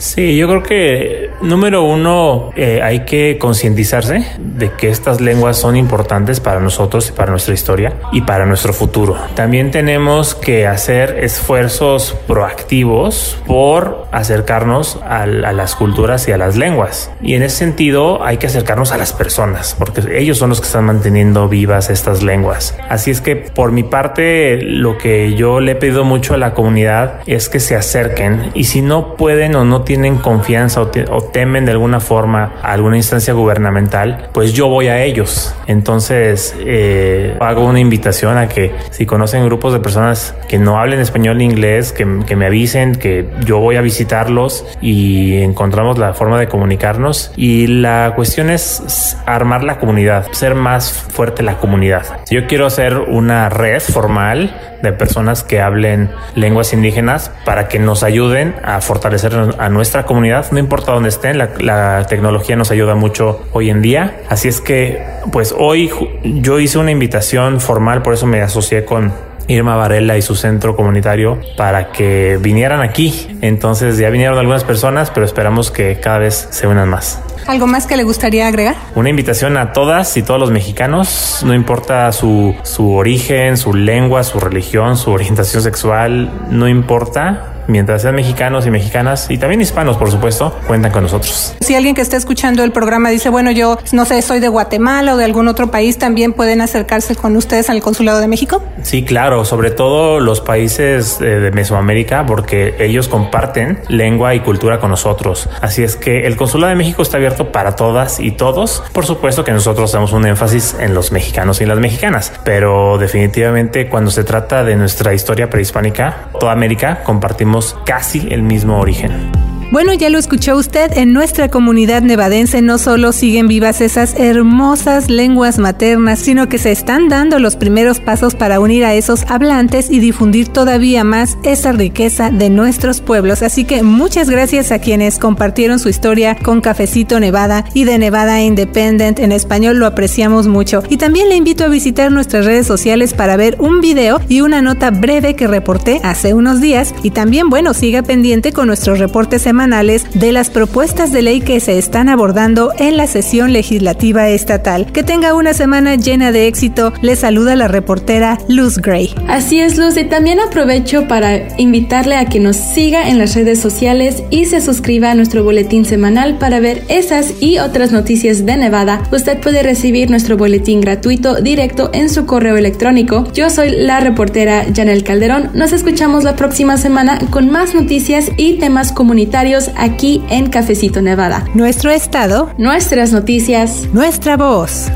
Sí, 0.00 0.34
yo 0.34 0.48
creo 0.48 0.62
que 0.62 1.30
número 1.42 1.82
uno 1.82 2.52
eh, 2.56 2.80
hay 2.82 3.00
que 3.00 3.36
concientizarse 3.38 4.24
de 4.38 4.70
que 4.70 4.88
estas 4.88 5.20
lenguas 5.20 5.58
son 5.58 5.76
importantes 5.76 6.40
para 6.40 6.58
nosotros 6.58 7.10
y 7.10 7.12
para 7.12 7.30
nuestra 7.30 7.52
historia 7.52 7.92
y 8.10 8.22
para 8.22 8.46
nuestro 8.46 8.72
futuro. 8.72 9.18
También 9.34 9.70
tenemos 9.70 10.34
que 10.34 10.66
hacer 10.66 11.18
esfuerzos 11.22 12.16
proactivos 12.26 13.36
por 13.46 14.06
acercarnos 14.10 14.98
a, 15.04 15.24
a 15.24 15.52
las 15.52 15.76
culturas 15.76 16.26
y 16.28 16.32
a 16.32 16.38
las 16.38 16.56
lenguas. 16.56 17.10
Y 17.20 17.34
en 17.34 17.42
ese 17.42 17.56
sentido 17.56 18.24
hay 18.24 18.38
que 18.38 18.46
acercarnos 18.46 18.92
a 18.92 18.96
las 18.96 19.12
personas, 19.12 19.76
porque 19.78 20.00
ellos 20.16 20.38
son 20.38 20.48
los 20.48 20.62
que 20.62 20.66
están 20.66 20.86
manteniendo 20.86 21.46
vivas 21.46 21.90
estas 21.90 22.22
lenguas. 22.22 22.74
Así 22.88 23.10
es 23.10 23.20
que 23.20 23.36
por 23.36 23.70
mi 23.70 23.82
parte 23.82 24.62
lo 24.62 24.96
que 24.96 25.34
yo 25.34 25.60
le 25.60 25.72
he 25.72 25.76
pedido 25.76 26.04
mucho 26.04 26.32
a 26.32 26.38
la 26.38 26.54
comunidad 26.54 27.20
es 27.26 27.50
que 27.50 27.60
se 27.60 27.76
acerquen 27.76 28.50
y 28.54 28.64
si 28.64 28.80
no 28.80 29.16
pueden 29.16 29.54
o 29.56 29.66
no 29.66 29.82
tienen 29.82 29.89
confianza 30.22 30.82
o, 30.82 31.22
temen 31.32 31.64
de 31.64 31.72
alguna 31.72 32.00
forma 32.00 32.52
alguna 32.62 32.96
instancia 32.96 33.34
gubernamental, 33.34 34.28
pues 34.32 34.52
yo 34.52 34.68
voy 34.68 34.88
a 34.88 35.02
ellos. 35.02 35.54
Entonces 35.66 36.54
eh, 36.60 37.36
hago 37.40 37.64
una 37.64 37.80
invitación 37.80 38.38
a 38.38 38.48
que 38.48 38.72
si 38.90 39.06
conocen 39.06 39.44
grupos 39.44 39.72
de 39.72 39.80
personas 39.80 40.34
que 40.48 40.58
no 40.58 40.78
hablen 40.78 41.00
español 41.00 41.38
ni 41.38 41.44
inglés, 41.44 41.92
que, 41.92 42.06
que 42.26 42.36
me 42.36 42.46
avisen, 42.46 42.94
que 42.94 43.28
yo 43.44 43.58
voy 43.58 43.76
a 43.76 43.80
visitarlos 43.80 44.64
y 44.80 45.42
encontramos 45.42 45.98
la 45.98 46.14
forma 46.14 46.38
de 46.38 46.48
comunicarnos. 46.48 47.32
Y 47.36 47.66
la 47.66 48.12
cuestión 48.14 48.50
es 48.50 49.16
armar 49.26 49.64
la 49.64 49.78
comunidad, 49.78 50.26
ser 50.32 50.54
más 50.54 50.92
fuerte 50.92 51.42
la 51.42 51.58
comunidad. 51.58 52.20
Yo 52.30 52.46
quiero 52.46 52.66
hacer 52.66 52.96
una 52.98 53.48
red 53.48 53.80
formal 53.80 54.54
de 54.82 54.92
personas 54.92 55.42
que 55.42 55.60
hablen 55.60 56.10
lenguas 56.34 56.72
indígenas 56.72 57.30
para 57.44 57.68
que 57.68 57.78
nos 57.78 58.02
ayuden 58.02 58.54
a 58.64 58.80
fortalecer 58.80 59.34
a 59.58 59.68
nuestra 59.68 59.79
comunidad, 60.06 60.50
no 60.52 60.58
importa 60.58 60.92
dónde 60.92 61.08
estén, 61.08 61.38
la, 61.38 62.06
tecnología 62.08 62.56
nos 62.56 62.70
ayuda 62.70 62.94
mucho 62.94 63.42
hoy 63.52 63.70
en 63.70 63.82
día. 63.82 64.20
Así 64.28 64.48
es 64.48 64.60
que, 64.60 65.02
pues 65.32 65.54
hoy 65.56 65.90
yo 66.24 66.58
hice 66.58 66.78
una 66.78 66.90
invitación 66.90 67.60
formal, 67.60 68.02
por 68.02 68.14
eso 68.14 68.26
me 68.26 68.40
asocié 68.40 68.84
con 68.84 69.12
Irma 69.48 69.76
Varela 69.76 70.16
y 70.16 70.22
su 70.22 70.36
centro 70.36 70.76
comunitario 70.76 71.38
para 71.56 71.90
que 71.92 72.38
vinieran 72.40 72.80
aquí. 72.80 73.38
Entonces 73.40 73.98
ya 73.98 74.10
vinieron 74.10 74.38
algunas 74.38 74.64
personas, 74.64 75.10
pero 75.10 75.26
esperamos 75.26 75.70
que 75.70 75.98
cada 76.00 76.18
vez 76.18 76.48
se 76.50 76.66
unan 76.66 76.88
más. 76.88 77.20
¿Algo 77.46 77.66
más 77.66 77.86
que 77.86 77.96
le 77.96 78.04
gustaría 78.04 78.46
agregar? 78.46 78.76
Una 78.94 79.08
invitación 79.10 79.56
a 79.56 79.72
todas 79.72 80.16
y 80.16 80.22
todos 80.22 80.38
los 80.38 80.50
mexicanos, 80.50 81.40
no 81.44 81.54
importa 81.54 82.12
su, 82.12 82.54
su 82.62 82.92
origen, 82.92 83.56
su 83.56 83.74
lengua, 83.74 84.22
su 84.22 84.38
religión, 84.38 84.96
su 84.96 85.10
orientación 85.10 85.62
sexual, 85.62 86.30
no 86.50 86.68
importa 86.68 87.59
mientras 87.70 88.02
sean 88.02 88.14
mexicanos 88.14 88.66
y 88.66 88.70
mexicanas 88.70 89.30
y 89.30 89.38
también 89.38 89.60
hispanos, 89.60 89.96
por 89.96 90.10
supuesto, 90.10 90.56
cuentan 90.66 90.92
con 90.92 91.04
nosotros. 91.04 91.54
Si 91.60 91.74
alguien 91.74 91.94
que 91.94 92.02
está 92.02 92.16
escuchando 92.16 92.64
el 92.64 92.72
programa 92.72 93.10
dice, 93.10 93.30
bueno, 93.30 93.50
yo 93.50 93.78
no 93.92 94.04
sé, 94.04 94.20
soy 94.22 94.40
de 94.40 94.48
Guatemala 94.48 95.14
o 95.14 95.16
de 95.16 95.24
algún 95.24 95.48
otro 95.48 95.70
país, 95.70 95.98
¿también 95.98 96.32
pueden 96.32 96.60
acercarse 96.60 97.16
con 97.16 97.36
ustedes 97.36 97.70
al 97.70 97.80
Consulado 97.80 98.20
de 98.20 98.28
México? 98.28 98.62
Sí, 98.82 99.04
claro, 99.04 99.44
sobre 99.44 99.70
todo 99.70 100.20
los 100.20 100.40
países 100.40 101.20
eh, 101.20 101.24
de 101.24 101.50
Mesoamérica, 101.50 102.26
porque 102.26 102.74
ellos 102.78 103.08
comparten 103.08 103.80
lengua 103.88 104.34
y 104.34 104.40
cultura 104.40 104.78
con 104.80 104.90
nosotros. 104.90 105.48
Así 105.60 105.82
es 105.82 105.96
que 105.96 106.26
el 106.26 106.36
Consulado 106.36 106.70
de 106.70 106.76
México 106.76 107.02
está 107.02 107.16
abierto 107.16 107.52
para 107.52 107.76
todas 107.76 108.20
y 108.20 108.32
todos. 108.32 108.82
Por 108.92 109.06
supuesto 109.06 109.44
que 109.44 109.52
nosotros 109.52 109.92
damos 109.92 110.12
un 110.12 110.26
énfasis 110.26 110.76
en 110.78 110.94
los 110.94 111.12
mexicanos 111.12 111.60
y 111.60 111.66
las 111.66 111.78
mexicanas, 111.78 112.32
pero 112.44 112.98
definitivamente 112.98 113.88
cuando 113.88 114.10
se 114.10 114.24
trata 114.24 114.64
de 114.64 114.76
nuestra 114.76 115.14
historia 115.14 115.48
prehispánica, 115.50 116.28
toda 116.38 116.52
América 116.52 117.02
compartimos 117.04 117.59
casi 117.84 118.28
el 118.30 118.42
mismo 118.42 118.78
origen. 118.78 119.39
Bueno, 119.70 119.94
ya 119.94 120.10
lo 120.10 120.18
escuchó 120.18 120.56
usted, 120.56 120.90
en 120.96 121.12
nuestra 121.12 121.48
comunidad 121.48 122.02
nevadense 122.02 122.60
no 122.60 122.76
solo 122.76 123.12
siguen 123.12 123.46
vivas 123.46 123.80
esas 123.80 124.18
hermosas 124.18 125.08
lenguas 125.08 125.60
maternas, 125.60 126.18
sino 126.18 126.48
que 126.48 126.58
se 126.58 126.72
están 126.72 127.08
dando 127.08 127.38
los 127.38 127.54
primeros 127.54 128.00
pasos 128.00 128.34
para 128.34 128.58
unir 128.58 128.84
a 128.84 128.94
esos 128.94 129.24
hablantes 129.30 129.88
y 129.88 130.00
difundir 130.00 130.48
todavía 130.48 131.04
más 131.04 131.38
esa 131.44 131.70
riqueza 131.70 132.32
de 132.32 132.50
nuestros 132.50 133.00
pueblos. 133.00 133.42
Así 133.42 133.62
que 133.62 133.84
muchas 133.84 134.28
gracias 134.28 134.72
a 134.72 134.80
quienes 134.80 135.20
compartieron 135.20 135.78
su 135.78 135.88
historia 135.88 136.34
con 136.34 136.60
Cafecito 136.60 137.20
Nevada 137.20 137.64
y 137.72 137.84
de 137.84 137.96
Nevada 137.98 138.42
Independent 138.42 139.20
en 139.20 139.30
español, 139.30 139.76
lo 139.76 139.86
apreciamos 139.86 140.48
mucho. 140.48 140.82
Y 140.88 140.96
también 140.96 141.28
le 141.28 141.36
invito 141.36 141.62
a 141.62 141.68
visitar 141.68 142.10
nuestras 142.10 142.44
redes 142.44 142.66
sociales 142.66 143.14
para 143.14 143.36
ver 143.36 143.54
un 143.60 143.80
video 143.80 144.20
y 144.28 144.40
una 144.40 144.62
nota 144.62 144.90
breve 144.90 145.36
que 145.36 145.46
reporté 145.46 146.00
hace 146.02 146.34
unos 146.34 146.60
días. 146.60 146.92
Y 147.04 147.10
también, 147.10 147.50
bueno, 147.50 147.72
siga 147.72 148.02
pendiente 148.02 148.52
con 148.52 148.66
nuestros 148.66 148.98
reportes 148.98 149.42
semanales 149.42 149.59
de 149.60 150.32
las 150.32 150.48
propuestas 150.48 151.12
de 151.12 151.20
ley 151.20 151.42
que 151.42 151.60
se 151.60 151.76
están 151.76 152.08
abordando 152.08 152.72
en 152.78 152.96
la 152.96 153.06
sesión 153.06 153.52
legislativa 153.52 154.26
estatal. 154.30 154.90
Que 154.90 155.02
tenga 155.02 155.34
una 155.34 155.52
semana 155.52 155.96
llena 155.96 156.32
de 156.32 156.46
éxito. 156.46 156.94
Le 157.02 157.14
saluda 157.14 157.56
la 157.56 157.68
reportera 157.68 158.38
Luz 158.48 158.78
Gray. 158.78 159.14
Así 159.28 159.60
es, 159.60 159.76
Luz, 159.76 159.98
y 159.98 160.04
también 160.04 160.40
aprovecho 160.40 161.06
para 161.08 161.58
invitarle 161.58 162.16
a 162.16 162.24
que 162.24 162.40
nos 162.40 162.56
siga 162.56 163.10
en 163.10 163.18
las 163.18 163.34
redes 163.34 163.60
sociales 163.60 164.22
y 164.30 164.46
se 164.46 164.62
suscriba 164.62 165.10
a 165.10 165.14
nuestro 165.14 165.44
boletín 165.44 165.84
semanal 165.84 166.38
para 166.38 166.58
ver 166.58 166.82
esas 166.88 167.34
y 167.42 167.58
otras 167.58 167.92
noticias 167.92 168.46
de 168.46 168.56
Nevada. 168.56 169.02
Usted 169.12 169.40
puede 169.40 169.62
recibir 169.62 170.08
nuestro 170.08 170.38
boletín 170.38 170.80
gratuito 170.80 171.42
directo 171.42 171.90
en 171.92 172.08
su 172.08 172.24
correo 172.24 172.56
electrónico. 172.56 173.30
Yo 173.34 173.50
soy 173.50 173.72
la 173.72 174.00
reportera 174.00 174.64
Janel 174.74 175.04
Calderón. 175.04 175.50
Nos 175.52 175.72
escuchamos 175.72 176.24
la 176.24 176.34
próxima 176.34 176.78
semana 176.78 177.18
con 177.28 177.50
más 177.50 177.74
noticias 177.74 178.30
y 178.38 178.54
temas 178.54 178.92
comunitarios 178.92 179.49
aquí 179.76 180.22
en 180.30 180.48
Cafecito 180.48 181.02
Nevada. 181.02 181.44
Nuestro 181.54 181.90
estado, 181.90 182.50
nuestras 182.56 183.12
noticias, 183.12 183.88
nuestra 183.92 184.36
voz 184.36 184.90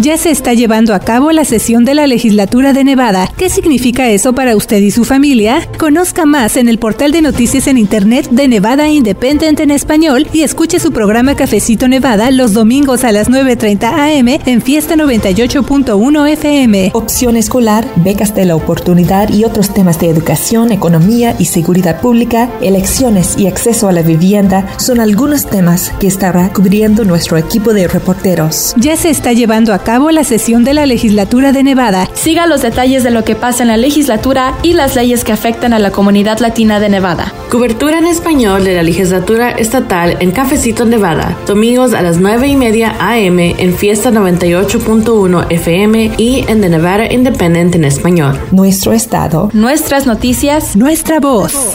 ya 0.00 0.16
se 0.16 0.30
está 0.30 0.54
llevando 0.54 0.94
a 0.94 1.00
cabo 1.00 1.30
la 1.30 1.44
sesión 1.44 1.84
de 1.84 1.94
la 1.94 2.06
legislatura 2.06 2.72
de 2.72 2.84
Nevada. 2.84 3.30
¿Qué 3.36 3.50
significa 3.50 4.08
eso 4.08 4.34
para 4.34 4.56
usted 4.56 4.78
y 4.78 4.90
su 4.90 5.04
familia? 5.04 5.68
Conozca 5.78 6.24
más 6.24 6.56
en 6.56 6.68
el 6.68 6.78
portal 6.78 7.12
de 7.12 7.20
noticias 7.20 7.66
en 7.66 7.76
Internet 7.76 8.28
de 8.30 8.48
Nevada 8.48 8.88
Independent 8.88 9.60
en 9.60 9.70
español 9.70 10.26
y 10.32 10.40
escuche 10.42 10.80
su 10.80 10.92
programa 10.92 11.36
Cafecito 11.36 11.86
Nevada 11.86 12.30
los 12.30 12.54
domingos 12.54 13.04
a 13.04 13.12
las 13.12 13.28
9.30 13.28 14.18
am 14.18 14.28
en 14.46 14.62
Fiesta 14.62 14.94
98.1 14.94 16.28
FM. 16.30 16.90
Opción 16.94 17.36
escolar, 17.36 17.86
becas 17.96 18.34
de 18.34 18.46
la 18.46 18.56
oportunidad 18.56 19.28
y 19.28 19.44
otros 19.44 19.74
temas 19.74 20.00
de 20.00 20.08
educación, 20.08 20.72
economía 20.72 21.36
y 21.38 21.44
seguridad 21.44 22.00
pública, 22.00 22.48
elecciones 22.62 23.34
y 23.36 23.46
acceso 23.48 23.88
a 23.88 23.92
la 23.92 24.02
vivienda 24.02 24.66
son 24.78 25.00
algunos 25.00 25.46
temas 25.46 25.92
que 26.00 26.06
estará 26.06 26.52
cubriendo 26.52 27.04
nuestro 27.04 27.36
equipo 27.36 27.74
de 27.74 27.86
reporteros. 27.86 28.74
Ya 28.78 28.96
se 28.96 29.10
está 29.10 29.32
llevando 29.32 29.74
a 29.74 29.78
cabo 29.90 30.12
la 30.12 30.22
sesión 30.22 30.62
de 30.62 30.72
la 30.72 30.86
legislatura 30.86 31.50
de 31.50 31.64
Nevada. 31.64 32.08
Siga 32.14 32.46
los 32.46 32.62
detalles 32.62 33.02
de 33.02 33.10
lo 33.10 33.24
que 33.24 33.34
pasa 33.34 33.64
en 33.64 33.70
la 33.70 33.76
legislatura 33.76 34.54
y 34.62 34.74
las 34.74 34.94
leyes 34.94 35.24
que 35.24 35.32
afectan 35.32 35.72
a 35.72 35.80
la 35.80 35.90
comunidad 35.90 36.38
latina 36.38 36.78
de 36.78 36.88
Nevada. 36.88 37.34
Cobertura 37.50 37.98
en 37.98 38.06
español 38.06 38.62
de 38.62 38.76
la 38.76 38.84
legislatura 38.84 39.50
estatal 39.50 40.16
en 40.20 40.30
Cafecito 40.30 40.84
Nevada, 40.84 41.36
domingos 41.44 41.92
a 41.92 42.02
las 42.02 42.18
9 42.18 42.46
y 42.46 42.54
media 42.54 42.94
AM 43.00 43.40
en 43.40 43.74
Fiesta 43.74 44.12
98.1 44.12 45.46
FM 45.50 46.12
y 46.18 46.44
en 46.46 46.60
The 46.60 46.68
Nevada 46.68 47.12
Independent 47.12 47.74
en 47.74 47.84
español. 47.84 48.38
Nuestro 48.52 48.92
estado, 48.92 49.50
nuestras 49.54 50.06
noticias, 50.06 50.76
nuestra 50.76 51.18
voz. 51.18 51.74